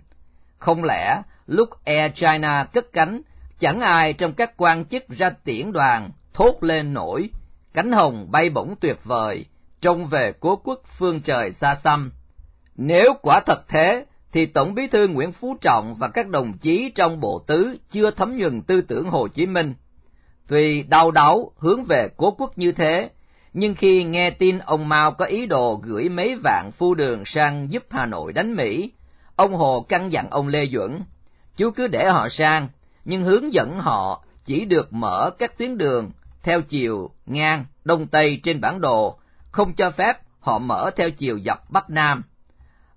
Không 0.58 0.84
lẽ 0.84 1.22
lúc 1.48 1.70
Air 1.86 2.12
China 2.16 2.68
cất 2.74 2.94
cánh, 2.94 3.22
chẳng 3.60 3.82
ai 3.82 4.14
trong 4.14 4.34
các 4.34 4.58
quan 4.58 4.86
chức 4.86 5.10
ra 5.10 5.30
tiễn 5.44 5.72
đoàn 5.72 6.12
thốt 6.34 6.64
lên 6.64 6.94
nổi, 6.94 7.30
cánh 7.74 7.92
hồng 7.92 8.32
bay 8.32 8.50
bổng 8.50 8.76
tuyệt 8.80 8.98
vời, 9.04 9.46
trông 9.82 10.06
về 10.06 10.34
cố 10.40 10.56
quốc 10.56 10.82
phương 10.98 11.22
trời 11.22 11.52
xa 11.52 11.76
xăm. 11.76 12.12
Nếu 12.76 13.14
quả 13.22 13.40
thật 13.46 13.68
thế, 13.68 14.06
thì 14.32 14.46
Tổng 14.46 14.76
bí 14.76 14.88
thư 14.88 15.08
Nguyễn 15.08 15.32
Phú 15.32 15.58
Trọng 15.62 15.96
và 15.96 16.08
các 16.08 16.30
đồng 16.30 16.58
chí 16.58 16.92
trong 16.96 17.20
bộ 17.20 17.44
tứ 17.48 17.78
chưa 17.92 18.12
thấm 18.12 18.38
nhuần 18.38 18.62
tư 18.62 18.82
tưởng 18.82 19.10
Hồ 19.10 19.28
Chí 19.28 19.46
Minh. 19.46 19.74
Tuy 20.48 20.84
đau 20.84 21.12
đáu 21.12 21.52
hướng 21.58 21.84
về 21.84 22.08
cố 22.18 22.32
quốc 22.32 22.58
như 22.58 22.72
thế, 22.72 23.10
nhưng 23.54 23.76
khi 23.76 24.04
nghe 24.04 24.30
tin 24.30 24.60
ông 24.60 24.90
Mao 24.90 25.12
có 25.12 25.26
ý 25.26 25.46
đồ 25.46 25.82
gửi 25.84 26.10
mấy 26.10 26.36
vạn 26.44 26.72
phu 26.72 26.96
đường 26.96 27.26
sang 27.26 27.72
giúp 27.72 27.84
Hà 27.90 28.06
Nội 28.06 28.34
đánh 28.34 28.56
Mỹ, 28.56 28.92
ông 29.36 29.54
Hồ 29.54 29.86
căn 29.90 30.12
dặn 30.12 30.30
ông 30.30 30.48
Lê 30.48 30.66
Duẩn, 30.66 31.02
chú 31.56 31.72
cứ 31.72 31.88
để 31.88 32.10
họ 32.10 32.30
sang, 32.30 32.68
nhưng 33.06 33.24
hướng 33.24 33.54
dẫn 33.54 33.80
họ 33.80 34.24
chỉ 34.46 34.66
được 34.66 34.94
mở 34.94 35.30
các 35.40 35.58
tuyến 35.58 35.78
đường 35.78 36.12
theo 36.44 36.62
chiều 36.62 37.10
ngang 37.26 37.66
đông 37.84 38.08
tây 38.08 38.40
trên 38.44 38.62
bản 38.62 38.82
đồ, 38.82 39.18
không 39.52 39.74
cho 39.74 39.92
phép 39.92 40.18
họ 40.40 40.60
mở 40.60 40.92
theo 40.96 41.12
chiều 41.12 41.40
dọc 41.40 41.72
bắc 41.72 41.90
nam. 41.90 42.24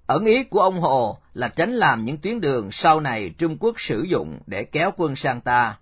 Ẩn 0.06 0.24
ý 0.24 0.44
của 0.44 0.60
ông 0.60 0.80
Hồ 0.80 1.18
là 1.34 1.48
tránh 1.48 1.72
làm 1.72 2.04
những 2.04 2.18
tuyến 2.18 2.40
đường 2.40 2.68
sau 2.72 3.00
này 3.00 3.30
Trung 3.38 3.56
Quốc 3.60 3.80
sử 3.80 4.02
dụng 4.02 4.38
để 4.46 4.64
kéo 4.64 4.90
quân 4.96 5.16
sang 5.16 5.40
ta. 5.40 5.78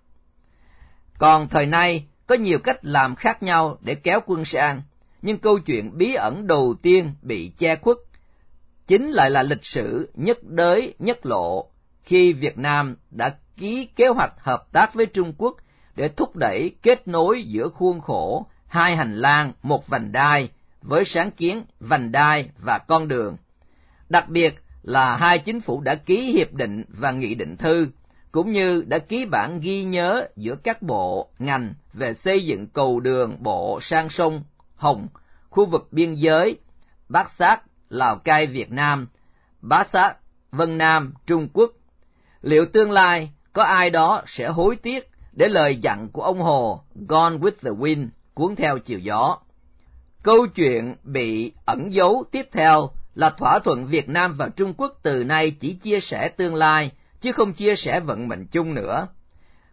Còn 1.17 1.47
thời 1.47 1.65
nay, 1.65 2.05
có 2.27 2.35
nhiều 2.35 2.59
cách 2.59 2.77
làm 2.81 3.15
khác 3.15 3.43
nhau 3.43 3.77
để 3.81 3.95
kéo 3.95 4.19
quân 4.25 4.45
sang, 4.45 4.81
nhưng 5.21 5.37
câu 5.37 5.59
chuyện 5.59 5.97
bí 5.97 6.13
ẩn 6.13 6.47
đầu 6.47 6.75
tiên 6.81 7.13
bị 7.21 7.51
che 7.57 7.75
khuất 7.75 7.97
chính 8.87 9.09
lại 9.09 9.29
là 9.29 9.43
lịch 9.43 9.65
sử 9.65 10.09
nhất 10.13 10.43
đới 10.43 10.93
nhất 10.99 11.25
lộ 11.25 11.69
khi 12.03 12.33
Việt 12.33 12.57
Nam 12.57 12.95
đã 13.11 13.35
ký 13.57 13.87
kế 13.95 14.07
hoạch 14.07 14.33
hợp 14.37 14.67
tác 14.71 14.93
với 14.93 15.05
Trung 15.05 15.33
Quốc 15.37 15.55
để 15.95 16.07
thúc 16.07 16.35
đẩy 16.35 16.71
kết 16.81 17.07
nối 17.07 17.43
giữa 17.43 17.69
khuôn 17.69 18.01
khổ 18.01 18.45
hai 18.67 18.95
hành 18.95 19.15
lang 19.15 19.53
một 19.61 19.87
vành 19.87 20.11
đai 20.11 20.49
với 20.81 21.05
sáng 21.05 21.31
kiến 21.31 21.65
vành 21.79 22.11
đai 22.11 22.49
và 22.57 22.77
con 22.77 23.07
đường. 23.07 23.37
Đặc 24.09 24.29
biệt 24.29 24.55
là 24.83 25.15
hai 25.15 25.39
chính 25.39 25.61
phủ 25.61 25.81
đã 25.81 25.95
ký 25.95 26.21
hiệp 26.21 26.53
định 26.53 26.83
và 26.87 27.11
nghị 27.11 27.35
định 27.35 27.57
thư 27.57 27.87
cũng 28.35 28.51
như 28.51 28.83
đã 28.87 28.99
ký 28.99 29.25
bản 29.25 29.59
ghi 29.59 29.83
nhớ 29.83 30.27
giữa 30.35 30.55
các 30.55 30.81
bộ, 30.81 31.29
ngành 31.39 31.73
về 31.93 32.13
xây 32.13 32.45
dựng 32.45 32.67
cầu 32.67 32.99
đường 32.99 33.43
bộ 33.43 33.79
sang 33.81 34.09
sông 34.09 34.43
Hồng, 34.75 35.07
khu 35.49 35.65
vực 35.65 35.87
biên 35.91 36.13
giới, 36.13 36.57
Bát 37.09 37.31
Sát, 37.37 37.61
Lào 37.89 38.17
Cai, 38.17 38.47
Việt 38.47 38.71
Nam, 38.71 39.07
Bát 39.61 39.87
Sát, 39.93 40.15
Vân 40.51 40.77
Nam, 40.77 41.13
Trung 41.27 41.47
Quốc. 41.53 41.71
Liệu 42.41 42.65
tương 42.65 42.91
lai 42.91 43.31
có 43.53 43.63
ai 43.63 43.89
đó 43.89 44.23
sẽ 44.27 44.47
hối 44.47 44.75
tiếc 44.75 45.09
để 45.31 45.47
lời 45.47 45.75
dặn 45.75 46.09
của 46.09 46.21
ông 46.21 46.41
Hồ 46.41 46.81
Gone 46.95 47.37
with 47.37 47.51
the 47.61 47.71
Wind 47.71 48.07
cuốn 48.33 48.55
theo 48.55 48.79
chiều 48.79 48.99
gió? 48.99 49.37
Câu 50.23 50.47
chuyện 50.47 50.95
bị 51.03 51.51
ẩn 51.65 51.93
giấu 51.93 52.23
tiếp 52.31 52.45
theo 52.51 52.89
là 53.13 53.29
thỏa 53.29 53.59
thuận 53.59 53.85
Việt 53.85 54.09
Nam 54.09 54.33
và 54.37 54.49
Trung 54.55 54.73
Quốc 54.77 54.93
từ 55.03 55.23
nay 55.23 55.51
chỉ 55.51 55.73
chia 55.73 55.99
sẻ 55.99 56.29
tương 56.29 56.55
lai 56.55 56.91
chứ 57.25 57.31
không 57.31 57.53
chia 57.53 57.75
sẻ 57.75 57.99
vận 57.99 58.27
mệnh 58.27 58.47
chung 58.47 58.73
nữa. 58.73 59.07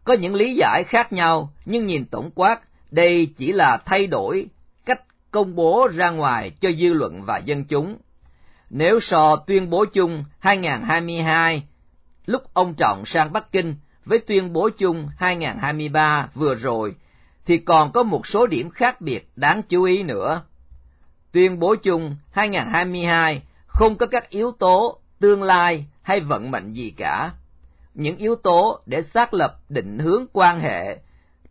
Có 0.04 0.14
những 0.14 0.34
lý 0.34 0.54
giải 0.54 0.84
khác 0.84 1.12
nhau, 1.12 1.52
nhưng 1.64 1.86
nhìn 1.86 2.04
tổng 2.04 2.30
quát, 2.34 2.60
đây 2.90 3.26
chỉ 3.36 3.52
là 3.52 3.76
thay 3.84 4.06
đổi 4.06 4.46
cách 4.86 5.00
công 5.30 5.54
bố 5.54 5.88
ra 5.94 6.10
ngoài 6.10 6.50
cho 6.60 6.72
dư 6.72 6.92
luận 6.92 7.22
và 7.24 7.38
dân 7.38 7.64
chúng. 7.64 7.96
Nếu 8.70 9.00
so 9.00 9.36
tuyên 9.36 9.70
bố 9.70 9.84
chung 9.84 10.24
2022 10.38 11.62
lúc 12.26 12.42
ông 12.54 12.74
Trọng 12.74 13.02
sang 13.06 13.32
Bắc 13.32 13.52
Kinh 13.52 13.76
với 14.04 14.18
tuyên 14.18 14.52
bố 14.52 14.68
chung 14.78 15.08
2023 15.18 16.28
vừa 16.34 16.54
rồi, 16.54 16.94
thì 17.46 17.58
còn 17.58 17.92
có 17.92 18.02
một 18.02 18.26
số 18.26 18.46
điểm 18.46 18.70
khác 18.70 19.00
biệt 19.00 19.28
đáng 19.36 19.62
chú 19.62 19.82
ý 19.82 20.02
nữa. 20.02 20.42
Tuyên 21.32 21.58
bố 21.58 21.74
chung 21.74 22.16
2022 22.30 23.42
không 23.66 23.96
có 23.96 24.06
các 24.06 24.30
yếu 24.30 24.52
tố 24.52 25.00
tương 25.20 25.42
lai 25.42 25.86
hay 26.02 26.20
vận 26.20 26.50
mệnh 26.50 26.72
gì 26.72 26.90
cả 26.90 27.32
những 27.94 28.16
yếu 28.16 28.36
tố 28.36 28.80
để 28.86 29.02
xác 29.02 29.34
lập 29.34 29.56
định 29.68 29.98
hướng 29.98 30.26
quan 30.32 30.60
hệ 30.60 30.98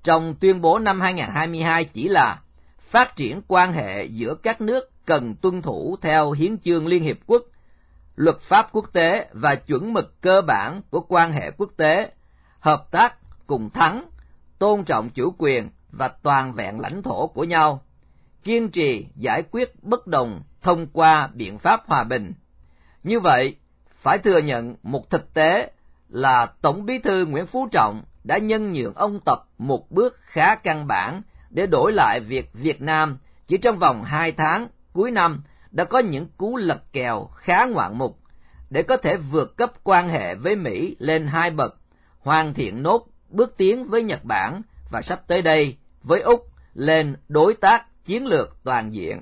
trong 0.03 0.35
tuyên 0.35 0.61
bố 0.61 0.79
năm 0.79 1.01
2022 1.01 1.85
chỉ 1.85 2.07
là 2.07 2.41
phát 2.79 3.15
triển 3.15 3.41
quan 3.47 3.73
hệ 3.73 4.05
giữa 4.05 4.35
các 4.35 4.61
nước 4.61 4.91
cần 5.05 5.35
tuân 5.35 5.61
thủ 5.61 5.97
theo 6.01 6.31
hiến 6.31 6.57
chương 6.57 6.87
Liên 6.87 7.03
Hiệp 7.03 7.17
Quốc, 7.27 7.43
luật 8.15 8.39
pháp 8.39 8.69
quốc 8.71 8.85
tế 8.93 9.29
và 9.33 9.55
chuẩn 9.55 9.93
mực 9.93 10.21
cơ 10.21 10.41
bản 10.41 10.81
của 10.89 11.01
quan 11.01 11.31
hệ 11.31 11.51
quốc 11.57 11.69
tế, 11.77 12.11
hợp 12.59 12.91
tác 12.91 13.15
cùng 13.47 13.69
thắng, 13.69 14.09
tôn 14.59 14.83
trọng 14.83 15.09
chủ 15.09 15.33
quyền 15.37 15.69
và 15.91 16.07
toàn 16.07 16.53
vẹn 16.53 16.79
lãnh 16.79 17.03
thổ 17.03 17.27
của 17.27 17.43
nhau, 17.43 17.83
kiên 18.43 18.69
trì 18.69 19.05
giải 19.15 19.43
quyết 19.51 19.83
bất 19.83 20.07
đồng 20.07 20.43
thông 20.61 20.87
qua 20.87 21.27
biện 21.33 21.57
pháp 21.57 21.83
hòa 21.87 22.03
bình. 22.03 22.33
Như 23.03 23.19
vậy, 23.19 23.55
phải 23.89 24.17
thừa 24.17 24.37
nhận 24.37 24.75
một 24.83 25.09
thực 25.09 25.33
tế 25.33 25.71
là 26.11 26.45
Tổng 26.61 26.85
bí 26.85 26.99
thư 26.99 27.25
Nguyễn 27.25 27.45
Phú 27.45 27.67
Trọng 27.71 28.03
đã 28.23 28.37
nhân 28.37 28.71
nhượng 28.71 28.93
ông 28.93 29.19
Tập 29.25 29.39
một 29.57 29.91
bước 29.91 30.15
khá 30.21 30.55
căn 30.55 30.87
bản 30.87 31.21
để 31.49 31.67
đổi 31.67 31.91
lại 31.91 32.19
việc 32.19 32.53
Việt 32.53 32.81
Nam 32.81 33.17
chỉ 33.47 33.57
trong 33.57 33.77
vòng 33.77 34.03
hai 34.03 34.31
tháng 34.31 34.67
cuối 34.93 35.11
năm 35.11 35.43
đã 35.71 35.83
có 35.83 35.99
những 35.99 36.27
cú 36.37 36.57
lật 36.57 36.93
kèo 36.93 37.25
khá 37.25 37.65
ngoạn 37.65 37.97
mục 37.97 38.19
để 38.69 38.83
có 38.83 38.97
thể 38.97 39.17
vượt 39.17 39.57
cấp 39.57 39.71
quan 39.83 40.09
hệ 40.09 40.35
với 40.35 40.55
Mỹ 40.55 40.95
lên 40.99 41.27
hai 41.27 41.49
bậc, 41.49 41.75
hoàn 42.19 42.53
thiện 42.53 42.83
nốt 42.83 43.07
bước 43.29 43.57
tiến 43.57 43.89
với 43.89 44.03
Nhật 44.03 44.23
Bản 44.23 44.61
và 44.91 45.01
sắp 45.01 45.21
tới 45.27 45.41
đây 45.41 45.77
với 46.03 46.21
Úc 46.21 46.45
lên 46.73 47.15
đối 47.27 47.53
tác 47.53 48.05
chiến 48.05 48.25
lược 48.25 48.57
toàn 48.63 48.93
diện. 48.93 49.21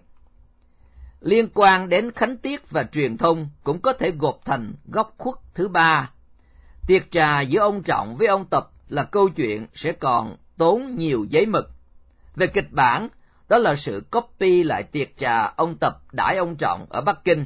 Liên 1.21 1.47
quan 1.53 1.89
đến 1.89 2.11
khánh 2.11 2.37
tiết 2.37 2.69
và 2.69 2.83
truyền 2.83 3.17
thông 3.17 3.49
cũng 3.63 3.81
có 3.81 3.93
thể 3.93 4.11
gộp 4.11 4.39
thành 4.45 4.73
góc 4.85 5.13
khuất 5.17 5.35
thứ 5.53 5.67
ba 5.67 6.09
Tiệc 6.89 7.11
trà 7.11 7.41
giữa 7.41 7.59
ông 7.59 7.83
Trọng 7.83 8.15
với 8.15 8.27
ông 8.27 8.45
Tập 8.45 8.69
là 8.87 9.03
câu 9.03 9.29
chuyện 9.29 9.67
sẽ 9.73 9.91
còn 9.91 10.35
tốn 10.57 10.95
nhiều 10.95 11.25
giấy 11.29 11.45
mực. 11.45 11.69
Về 12.35 12.47
kịch 12.47 12.71
bản, 12.71 13.07
đó 13.49 13.57
là 13.57 13.75
sự 13.75 14.03
copy 14.11 14.63
lại 14.63 14.83
tiệc 14.83 15.17
trà 15.17 15.41
ông 15.41 15.77
Tập 15.77 15.93
đãi 16.11 16.37
ông 16.37 16.55
Trọng 16.55 16.85
ở 16.89 17.01
Bắc 17.01 17.23
Kinh. 17.23 17.45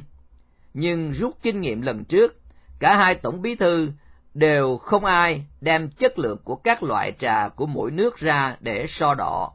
Nhưng 0.74 1.10
rút 1.10 1.38
kinh 1.42 1.60
nghiệm 1.60 1.82
lần 1.82 2.04
trước, 2.04 2.36
cả 2.78 2.96
hai 2.96 3.14
tổng 3.14 3.42
bí 3.42 3.54
thư 3.54 3.90
đều 4.34 4.76
không 4.76 5.04
ai 5.04 5.44
đem 5.60 5.90
chất 5.90 6.18
lượng 6.18 6.38
của 6.44 6.56
các 6.56 6.82
loại 6.82 7.12
trà 7.18 7.48
của 7.48 7.66
mỗi 7.66 7.90
nước 7.90 8.16
ra 8.16 8.56
để 8.60 8.86
so 8.88 9.14
đỏ. 9.14 9.52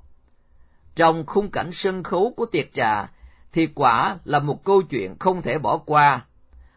Trong 0.95 1.25
khung 1.25 1.51
cảnh 1.51 1.69
sân 1.73 2.03
khấu 2.03 2.33
của 2.37 2.45
tiệc 2.45 2.73
trà 2.73 3.09
thì 3.53 3.67
quả 3.75 4.17
là 4.23 4.39
một 4.39 4.63
câu 4.63 4.81
chuyện 4.81 5.15
không 5.19 5.41
thể 5.41 5.57
bỏ 5.57 5.77
qua. 5.77 6.25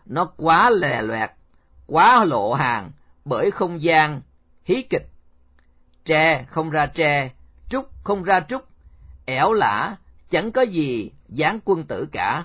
Nó 0.06 0.24
quá 0.36 0.70
lè 0.70 1.02
loẹt, 1.02 1.30
quá 1.86 2.24
lộ 2.24 2.52
hàng, 2.52 2.90
bởi 3.24 3.50
không 3.50 3.82
gian, 3.82 4.20
hí 4.64 4.82
kịch. 4.82 5.08
Tre 6.04 6.44
không 6.48 6.70
ra 6.70 6.86
tre, 6.86 7.30
trúc 7.68 8.04
không 8.04 8.22
ra 8.22 8.40
trúc, 8.48 8.62
ẻo 9.24 9.52
lả, 9.52 9.96
chẳng 10.30 10.52
có 10.52 10.62
gì 10.62 11.10
dáng 11.28 11.60
quân 11.64 11.84
tử 11.84 12.08
cả. 12.12 12.44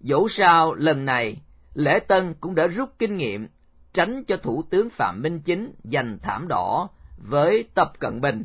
Dẫu 0.00 0.28
sao 0.28 0.74
lần 0.74 1.04
này, 1.04 1.36
Lễ 1.74 1.98
Tân 2.08 2.34
cũng 2.40 2.54
đã 2.54 2.66
rút 2.66 2.90
kinh 2.98 3.16
nghiệm 3.16 3.48
tránh 3.92 4.24
cho 4.24 4.36
Thủ 4.36 4.62
tướng 4.70 4.90
Phạm 4.90 5.22
Minh 5.22 5.40
Chính 5.40 5.72
giành 5.84 6.18
thảm 6.22 6.48
đỏ 6.48 6.88
với 7.16 7.64
Tập 7.74 7.92
Cận 7.98 8.20
Bình, 8.20 8.44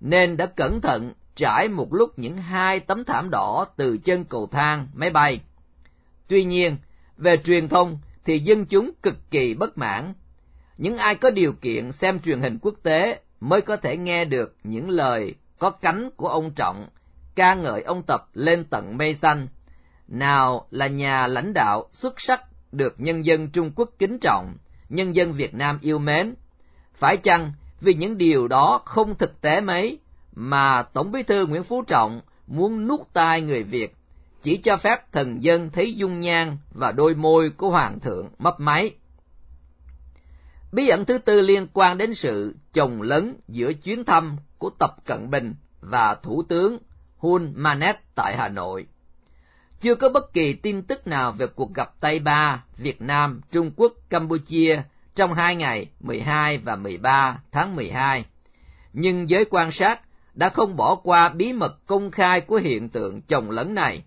nên 0.00 0.36
đã 0.36 0.46
cẩn 0.46 0.80
thận 0.80 1.12
trải 1.34 1.68
một 1.68 1.94
lúc 1.94 2.18
những 2.18 2.36
hai 2.36 2.80
tấm 2.80 3.04
thảm 3.04 3.30
đỏ 3.30 3.66
từ 3.76 3.98
chân 4.04 4.24
cầu 4.24 4.46
thang 4.46 4.88
máy 4.94 5.10
bay. 5.10 5.40
Tuy 6.28 6.44
nhiên, 6.44 6.76
về 7.16 7.36
truyền 7.36 7.68
thông 7.68 7.98
thì 8.24 8.38
dân 8.38 8.66
chúng 8.66 8.90
cực 9.02 9.30
kỳ 9.30 9.54
bất 9.54 9.78
mãn 9.78 10.14
những 10.78 10.96
ai 10.96 11.14
có 11.14 11.30
điều 11.30 11.52
kiện 11.52 11.92
xem 11.92 12.20
truyền 12.20 12.40
hình 12.40 12.58
quốc 12.62 12.74
tế 12.82 13.20
mới 13.40 13.60
có 13.60 13.76
thể 13.76 13.96
nghe 13.96 14.24
được 14.24 14.56
những 14.64 14.90
lời 14.90 15.34
có 15.58 15.70
cánh 15.70 16.10
của 16.16 16.28
ông 16.28 16.50
Trọng 16.50 16.86
ca 17.38 17.54
ngợi 17.54 17.82
ông 17.82 18.02
Tập 18.02 18.28
lên 18.34 18.64
tận 18.64 18.96
mây 18.98 19.14
xanh. 19.14 19.48
Nào 20.08 20.66
là 20.70 20.86
nhà 20.86 21.26
lãnh 21.26 21.54
đạo 21.54 21.88
xuất 21.92 22.20
sắc 22.20 22.42
được 22.72 22.94
nhân 22.98 23.26
dân 23.26 23.50
Trung 23.50 23.70
Quốc 23.76 23.90
kính 23.98 24.18
trọng, 24.18 24.54
nhân 24.88 25.16
dân 25.16 25.32
Việt 25.32 25.54
Nam 25.54 25.78
yêu 25.82 25.98
mến. 25.98 26.34
Phải 26.94 27.16
chăng 27.16 27.52
vì 27.80 27.94
những 27.94 28.18
điều 28.18 28.48
đó 28.48 28.80
không 28.84 29.14
thực 29.18 29.40
tế 29.40 29.60
mấy, 29.60 29.98
mà 30.34 30.82
Tổng 30.82 31.12
bí 31.12 31.22
thư 31.22 31.46
Nguyễn 31.46 31.62
Phú 31.62 31.82
Trọng 31.82 32.20
muốn 32.46 32.88
nuốt 32.88 33.00
tai 33.12 33.40
người 33.40 33.62
Việt, 33.62 33.96
chỉ 34.42 34.56
cho 34.56 34.76
phép 34.76 35.12
thần 35.12 35.42
dân 35.42 35.70
thấy 35.70 35.94
dung 35.94 36.20
nhan 36.20 36.56
và 36.74 36.92
đôi 36.92 37.14
môi 37.14 37.50
của 37.50 37.70
Hoàng 37.70 38.00
thượng 38.00 38.28
mấp 38.38 38.60
máy. 38.60 38.90
Bí 40.72 40.88
ẩn 40.88 41.04
thứ 41.04 41.18
tư 41.18 41.40
liên 41.40 41.66
quan 41.72 41.98
đến 41.98 42.14
sự 42.14 42.56
chồng 42.72 43.02
lấn 43.02 43.36
giữa 43.48 43.72
chuyến 43.72 44.04
thăm 44.04 44.36
của 44.58 44.70
Tập 44.78 44.96
Cận 45.06 45.30
Bình 45.30 45.54
và 45.80 46.14
Thủ 46.14 46.42
tướng 46.42 46.78
Hun 47.16 47.52
Manet 47.56 47.96
tại 48.14 48.36
Hà 48.36 48.48
Nội. 48.48 48.86
Chưa 49.80 49.94
có 49.94 50.08
bất 50.08 50.32
kỳ 50.32 50.52
tin 50.52 50.82
tức 50.82 51.06
nào 51.06 51.32
về 51.32 51.46
cuộc 51.46 51.74
gặp 51.74 51.94
tây 52.00 52.18
ba 52.18 52.64
Việt 52.76 53.02
Nam, 53.02 53.40
Trung 53.50 53.70
Quốc, 53.76 53.92
Campuchia 54.08 54.82
trong 55.14 55.34
hai 55.34 55.56
ngày 55.56 55.90
12 56.00 56.58
và 56.58 56.76
13 56.76 57.40
tháng 57.52 57.76
12. 57.76 58.24
Nhưng 58.92 59.30
giới 59.30 59.44
quan 59.50 59.72
sát 59.72 60.00
đã 60.34 60.48
không 60.48 60.76
bỏ 60.76 60.94
qua 60.94 61.28
bí 61.28 61.52
mật 61.52 61.86
công 61.86 62.10
khai 62.10 62.40
của 62.40 62.56
hiện 62.56 62.88
tượng 62.88 63.22
chồng 63.22 63.50
lấn 63.50 63.74
này. 63.74 64.02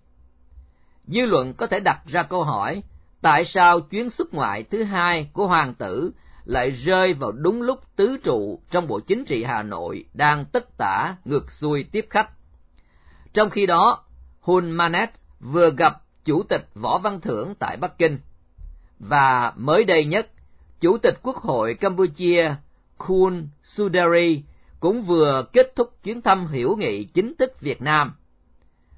Dư 1.08 1.26
luận 1.26 1.54
có 1.54 1.68
thể 1.68 1.80
đặt 1.80 2.02
ra 2.08 2.24
câu 2.24 2.44
hỏi, 2.44 2.84
tại 3.22 3.46
sao 3.46 3.80
chuyến 3.80 4.10
xuất 4.10 4.34
ngoại 4.34 4.64
thứ 4.64 4.84
hai 4.84 5.30
của 5.34 5.48
hoàng 5.48 5.74
tử 5.74 6.12
lại 6.46 6.72
rơi 6.72 7.14
vào 7.14 7.32
đúng 7.32 7.62
lúc 7.62 7.80
tứ 7.96 8.18
trụ 8.24 8.60
trong 8.72 8.88
Bộ 8.88 9.00
Chính 9.00 9.26
trị 9.26 9.44
Hà 9.44 9.64
Nội 9.64 10.06
đang 10.14 10.46
tất 10.46 10.78
tả 10.78 11.16
ngược 11.26 11.52
xuôi 11.52 11.84
tiếp 11.84 12.08
khách. 12.10 12.30
Trong 13.34 13.50
khi 13.50 13.66
đó, 13.66 14.04
Hun 14.42 14.72
Manet 14.72 15.10
vừa 15.40 15.72
gặp 15.72 16.02
Chủ 16.26 16.44
tịch 16.44 16.68
Võ 16.76 16.98
Văn 16.98 17.22
Thưởng 17.22 17.56
tại 17.60 17.78
Bắc 17.78 17.98
Kinh. 17.98 18.20
Và 19.00 19.54
mới 19.56 19.84
đây 19.84 20.06
nhất, 20.06 20.30
Chủ 20.80 20.98
tịch 20.98 21.20
Quốc 21.22 21.36
hội 21.36 21.74
Campuchia 21.74 22.56
Khun 22.98 23.48
Sudari 23.64 24.44
cũng 24.80 25.02
vừa 25.02 25.44
kết 25.54 25.76
thúc 25.76 26.04
chuyến 26.04 26.22
thăm 26.22 26.48
hiểu 26.48 26.76
nghị 26.76 27.04
chính 27.04 27.36
thức 27.36 27.62
Việt 27.62 27.82
Nam. 27.82 28.14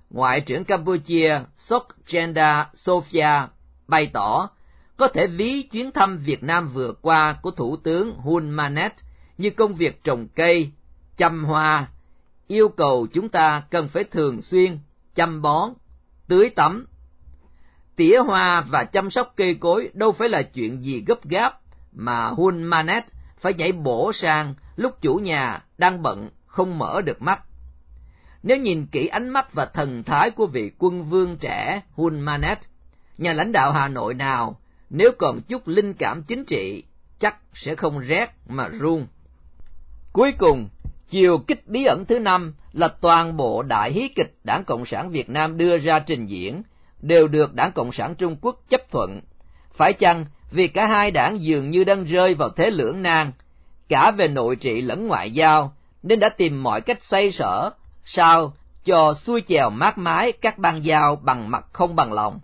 Ngoại 0.09 0.41
trưởng 0.41 0.65
Campuchia 0.65 1.39
Sokjenda 1.57 2.65
Sofia 2.73 3.47
bày 3.87 4.09
tỏ 4.13 4.49
có 4.97 5.07
thể 5.07 5.27
ví 5.27 5.63
chuyến 5.63 5.91
thăm 5.91 6.17
Việt 6.17 6.43
Nam 6.43 6.67
vừa 6.67 6.93
qua 7.01 7.37
của 7.41 7.51
Thủ 7.51 7.77
tướng 7.77 8.15
Hun 8.15 8.49
Manet 8.49 8.93
như 9.37 9.49
công 9.49 9.73
việc 9.73 10.03
trồng 10.03 10.27
cây, 10.27 10.71
chăm 11.17 11.43
hoa, 11.45 11.87
yêu 12.47 12.69
cầu 12.69 13.07
chúng 13.13 13.29
ta 13.29 13.63
cần 13.69 13.87
phải 13.87 14.03
thường 14.03 14.41
xuyên 14.41 14.79
chăm 15.15 15.41
bón, 15.41 15.73
tưới 16.27 16.49
tắm. 16.49 16.87
Tỉa 17.95 18.17
hoa 18.17 18.61
và 18.61 18.83
chăm 18.83 19.09
sóc 19.09 19.33
cây 19.35 19.55
cối 19.55 19.89
đâu 19.93 20.11
phải 20.11 20.29
là 20.29 20.41
chuyện 20.41 20.83
gì 20.83 21.03
gấp 21.07 21.23
gáp 21.23 21.59
mà 21.91 22.27
Hun 22.27 22.63
Manet 22.63 23.03
phải 23.39 23.53
nhảy 23.53 23.71
bổ 23.71 24.13
sang 24.13 24.53
lúc 24.75 25.01
chủ 25.01 25.15
nhà 25.15 25.63
đang 25.77 26.01
bận 26.01 26.29
không 26.45 26.79
mở 26.79 27.01
được 27.01 27.21
mắt. 27.21 27.41
Nếu 28.43 28.57
nhìn 28.57 28.85
kỹ 28.85 29.07
ánh 29.07 29.29
mắt 29.29 29.53
và 29.53 29.65
thần 29.65 30.03
thái 30.03 30.31
của 30.31 30.47
vị 30.47 30.71
quân 30.77 31.03
vương 31.03 31.37
trẻ 31.37 31.81
Hun 31.91 32.19
Manet, 32.19 32.57
nhà 33.17 33.33
lãnh 33.33 33.51
đạo 33.51 33.71
Hà 33.71 33.87
Nội 33.87 34.13
nào 34.13 34.59
nếu 34.93 35.11
còn 35.17 35.41
chút 35.41 35.67
linh 35.67 35.93
cảm 35.93 36.23
chính 36.23 36.45
trị, 36.45 36.83
chắc 37.19 37.37
sẽ 37.53 37.75
không 37.75 37.99
rét 37.99 38.27
mà 38.47 38.69
run. 38.69 39.07
Cuối 40.13 40.31
cùng, 40.31 40.69
chiều 41.09 41.37
kích 41.37 41.67
bí 41.67 41.85
ẩn 41.85 42.05
thứ 42.05 42.19
năm 42.19 42.53
là 42.73 42.87
toàn 42.87 43.37
bộ 43.37 43.63
đại 43.63 43.91
hí 43.91 44.07
kịch 44.07 44.35
Đảng 44.43 44.63
Cộng 44.63 44.85
sản 44.85 45.09
Việt 45.09 45.29
Nam 45.29 45.57
đưa 45.57 45.77
ra 45.77 45.99
trình 45.99 46.25
diễn, 46.25 46.61
đều 47.01 47.27
được 47.27 47.53
Đảng 47.53 47.71
Cộng 47.71 47.91
sản 47.91 48.15
Trung 48.15 48.35
Quốc 48.41 48.59
chấp 48.69 48.91
thuận. 48.91 49.21
Phải 49.73 49.93
chăng 49.93 50.25
vì 50.51 50.67
cả 50.67 50.85
hai 50.85 51.11
đảng 51.11 51.41
dường 51.41 51.69
như 51.69 51.83
đang 51.83 52.03
rơi 52.03 52.33
vào 52.33 52.49
thế 52.49 52.69
lưỡng 52.69 53.01
nan, 53.01 53.31
cả 53.89 54.11
về 54.11 54.27
nội 54.27 54.55
trị 54.55 54.81
lẫn 54.81 55.07
ngoại 55.07 55.31
giao, 55.31 55.75
nên 56.03 56.19
đã 56.19 56.29
tìm 56.29 56.63
mọi 56.63 56.81
cách 56.81 57.03
xoay 57.03 57.31
sở, 57.31 57.69
sao 58.05 58.53
cho 58.85 59.13
xuôi 59.13 59.43
chèo 59.47 59.69
mát 59.69 59.97
mái 59.97 60.31
các 60.31 60.57
bang 60.57 60.85
giao 60.85 61.15
bằng 61.15 61.51
mặt 61.51 61.65
không 61.73 61.95
bằng 61.95 62.13
lòng. 62.13 62.39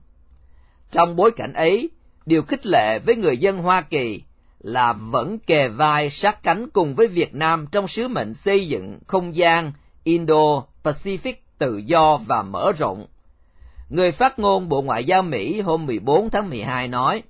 Trong 0.91 1.15
bối 1.15 1.31
cảnh 1.31 1.53
ấy, 1.53 1.89
điều 2.29 2.43
khích 2.43 2.65
lệ 2.65 2.99
với 2.99 3.15
người 3.15 3.37
dân 3.37 3.57
Hoa 3.57 3.81
Kỳ 3.81 4.21
là 4.59 4.93
vẫn 4.93 5.39
kề 5.39 5.67
vai 5.67 6.09
sát 6.09 6.43
cánh 6.43 6.69
cùng 6.69 6.95
với 6.95 7.07
Việt 7.07 7.35
Nam 7.35 7.65
trong 7.71 7.87
sứ 7.87 8.07
mệnh 8.07 8.33
xây 8.33 8.67
dựng 8.67 8.99
không 9.07 9.35
gian 9.35 9.71
Indo-Pacific 10.05 11.33
tự 11.57 11.77
do 11.77 12.17
và 12.17 12.41
mở 12.41 12.71
rộng. 12.77 13.05
Người 13.89 14.11
phát 14.11 14.39
ngôn 14.39 14.69
Bộ 14.69 14.81
Ngoại 14.81 15.03
giao 15.03 15.21
Mỹ 15.21 15.61
hôm 15.61 15.85
14 15.85 16.29
tháng 16.29 16.49
12 16.49 16.87
nói, 16.87 17.23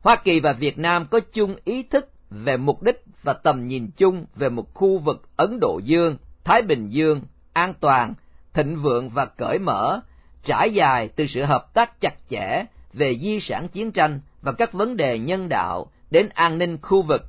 Hoa 0.00 0.16
Kỳ 0.16 0.40
và 0.40 0.52
Việt 0.52 0.78
Nam 0.78 1.06
có 1.10 1.20
chung 1.20 1.56
ý 1.64 1.82
thức 1.82 2.10
về 2.30 2.56
mục 2.56 2.82
đích 2.82 3.04
và 3.22 3.32
tầm 3.32 3.66
nhìn 3.66 3.90
chung 3.96 4.24
về 4.36 4.48
một 4.48 4.74
khu 4.74 4.98
vực 4.98 5.22
Ấn 5.36 5.60
Độ 5.60 5.80
Dương, 5.84 6.16
Thái 6.44 6.62
Bình 6.62 6.88
Dương, 6.88 7.22
an 7.52 7.74
toàn, 7.80 8.14
thịnh 8.52 8.76
vượng 8.76 9.08
và 9.08 9.24
cởi 9.24 9.58
mở, 9.58 10.00
trải 10.44 10.74
dài 10.74 11.08
từ 11.08 11.26
sự 11.26 11.44
hợp 11.44 11.74
tác 11.74 12.00
chặt 12.00 12.14
chẽ 12.30 12.64
về 12.92 13.18
di 13.18 13.40
sản 13.40 13.68
chiến 13.68 13.90
tranh 13.92 14.20
và 14.42 14.52
các 14.52 14.72
vấn 14.72 14.96
đề 14.96 15.18
nhân 15.18 15.48
đạo 15.48 15.90
đến 16.10 16.28
an 16.34 16.58
ninh 16.58 16.78
khu 16.82 17.02
vực, 17.02 17.22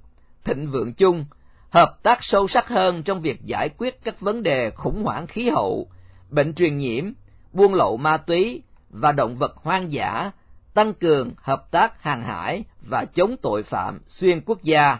thịnh 0.43 0.67
vượng 0.71 0.93
chung, 0.93 1.25
hợp 1.69 2.03
tác 2.03 2.17
sâu 2.21 2.47
sắc 2.47 2.67
hơn 2.67 3.03
trong 3.03 3.21
việc 3.21 3.41
giải 3.45 3.69
quyết 3.77 4.03
các 4.03 4.19
vấn 4.19 4.43
đề 4.43 4.69
khủng 4.69 5.03
hoảng 5.03 5.27
khí 5.27 5.49
hậu, 5.49 5.87
bệnh 6.29 6.53
truyền 6.53 6.77
nhiễm, 6.77 7.11
buôn 7.53 7.73
lậu 7.73 7.97
ma 7.97 8.17
túy 8.17 8.61
và 8.89 9.11
động 9.11 9.35
vật 9.35 9.55
hoang 9.55 9.93
dã, 9.93 10.31
tăng 10.73 10.93
cường 10.93 11.31
hợp 11.37 11.71
tác 11.71 12.01
hàng 12.01 12.21
hải 12.21 12.63
và 12.81 13.05
chống 13.05 13.35
tội 13.41 13.63
phạm 13.63 13.99
xuyên 14.07 14.41
quốc 14.41 14.61
gia. 14.61 14.99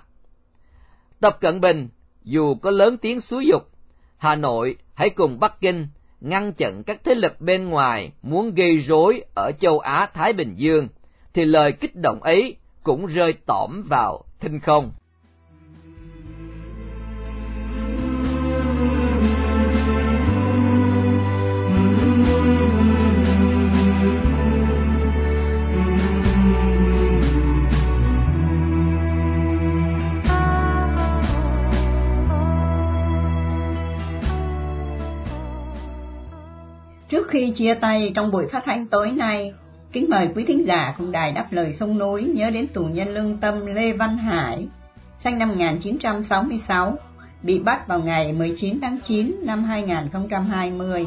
Tập 1.20 1.38
Cận 1.42 1.62
Bình, 1.62 1.90
dù 2.24 2.56
có 2.56 2.72
lớn 2.72 2.98
tiếng 2.98 3.22
xúi 3.22 3.46
dục, 3.46 3.70
Hà 4.18 4.36
Nội 4.36 4.76
hãy 4.94 5.10
cùng 5.10 5.40
Bắc 5.40 5.62
Kinh 5.62 5.88
ngăn 6.22 6.54
chặn 6.54 6.84
các 6.84 7.02
thế 7.04 7.16
lực 7.16 7.42
bên 7.42 7.70
ngoài 7.70 8.12
muốn 8.22 8.54
gây 8.54 8.78
rối 8.80 9.24
ở 9.36 9.52
châu 9.60 9.80
Á 9.80 10.10
Thái 10.14 10.34
Bình 10.34 10.54
Dương, 10.56 10.88
thì 11.34 11.46
lời 11.46 11.72
kích 11.72 11.96
động 11.96 12.24
ấy 12.24 12.56
cũng 12.84 13.06
rơi 13.06 13.34
tỏm 13.34 13.84
vào 13.90 14.24
thinh 14.40 14.60
không. 14.60 14.92
Trước 37.10 37.28
khi 37.30 37.52
chia 37.56 37.74
tay 37.74 38.12
trong 38.16 38.32
buổi 38.32 38.48
phát 38.48 38.64
thanh 38.66 38.88
tối 38.88 39.12
nay, 39.12 39.54
kính 39.94 40.10
mời 40.10 40.30
quý 40.36 40.44
thính 40.48 40.68
giả 40.68 40.94
cùng 40.98 41.12
đài 41.12 41.32
đáp 41.32 41.48
lời 41.52 41.74
sông 41.80 41.98
núi 41.98 42.24
nhớ 42.24 42.50
đến 42.50 42.68
tù 42.68 42.86
nhân 42.86 43.08
lương 43.08 43.38
tâm 43.38 43.66
Lê 43.66 43.94
Văn 43.94 44.18
Hải, 44.18 44.68
sinh 45.24 45.38
năm 45.38 45.50
1966, 45.50 46.98
bị 47.42 47.60
bắt 47.60 47.88
vào 47.88 48.00
ngày 48.00 48.34
19 48.34 48.80
tháng 48.82 48.98
9 49.04 49.36
năm 49.42 49.64
2020. 49.64 51.06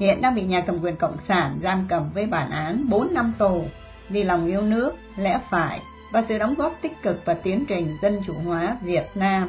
Hiện 0.00 0.22
đang 0.22 0.34
bị 0.34 0.42
nhà 0.42 0.60
cầm 0.60 0.78
quyền 0.82 0.96
Cộng 0.96 1.18
sản 1.18 1.58
giam 1.62 1.86
cầm 1.88 2.10
với 2.14 2.26
bản 2.26 2.50
án 2.50 2.88
4 2.88 3.14
năm 3.14 3.32
tù 3.38 3.64
vì 4.08 4.24
lòng 4.24 4.46
yêu 4.46 4.62
nước, 4.62 4.94
lẽ 5.16 5.40
phải 5.50 5.80
và 6.12 6.24
sự 6.28 6.38
đóng 6.38 6.54
góp 6.54 6.78
tích 6.82 7.02
cực 7.02 7.24
vào 7.24 7.36
tiến 7.42 7.64
trình 7.68 7.96
dân 8.02 8.22
chủ 8.26 8.34
hóa 8.44 8.76
Việt 8.82 9.06
Nam. 9.14 9.48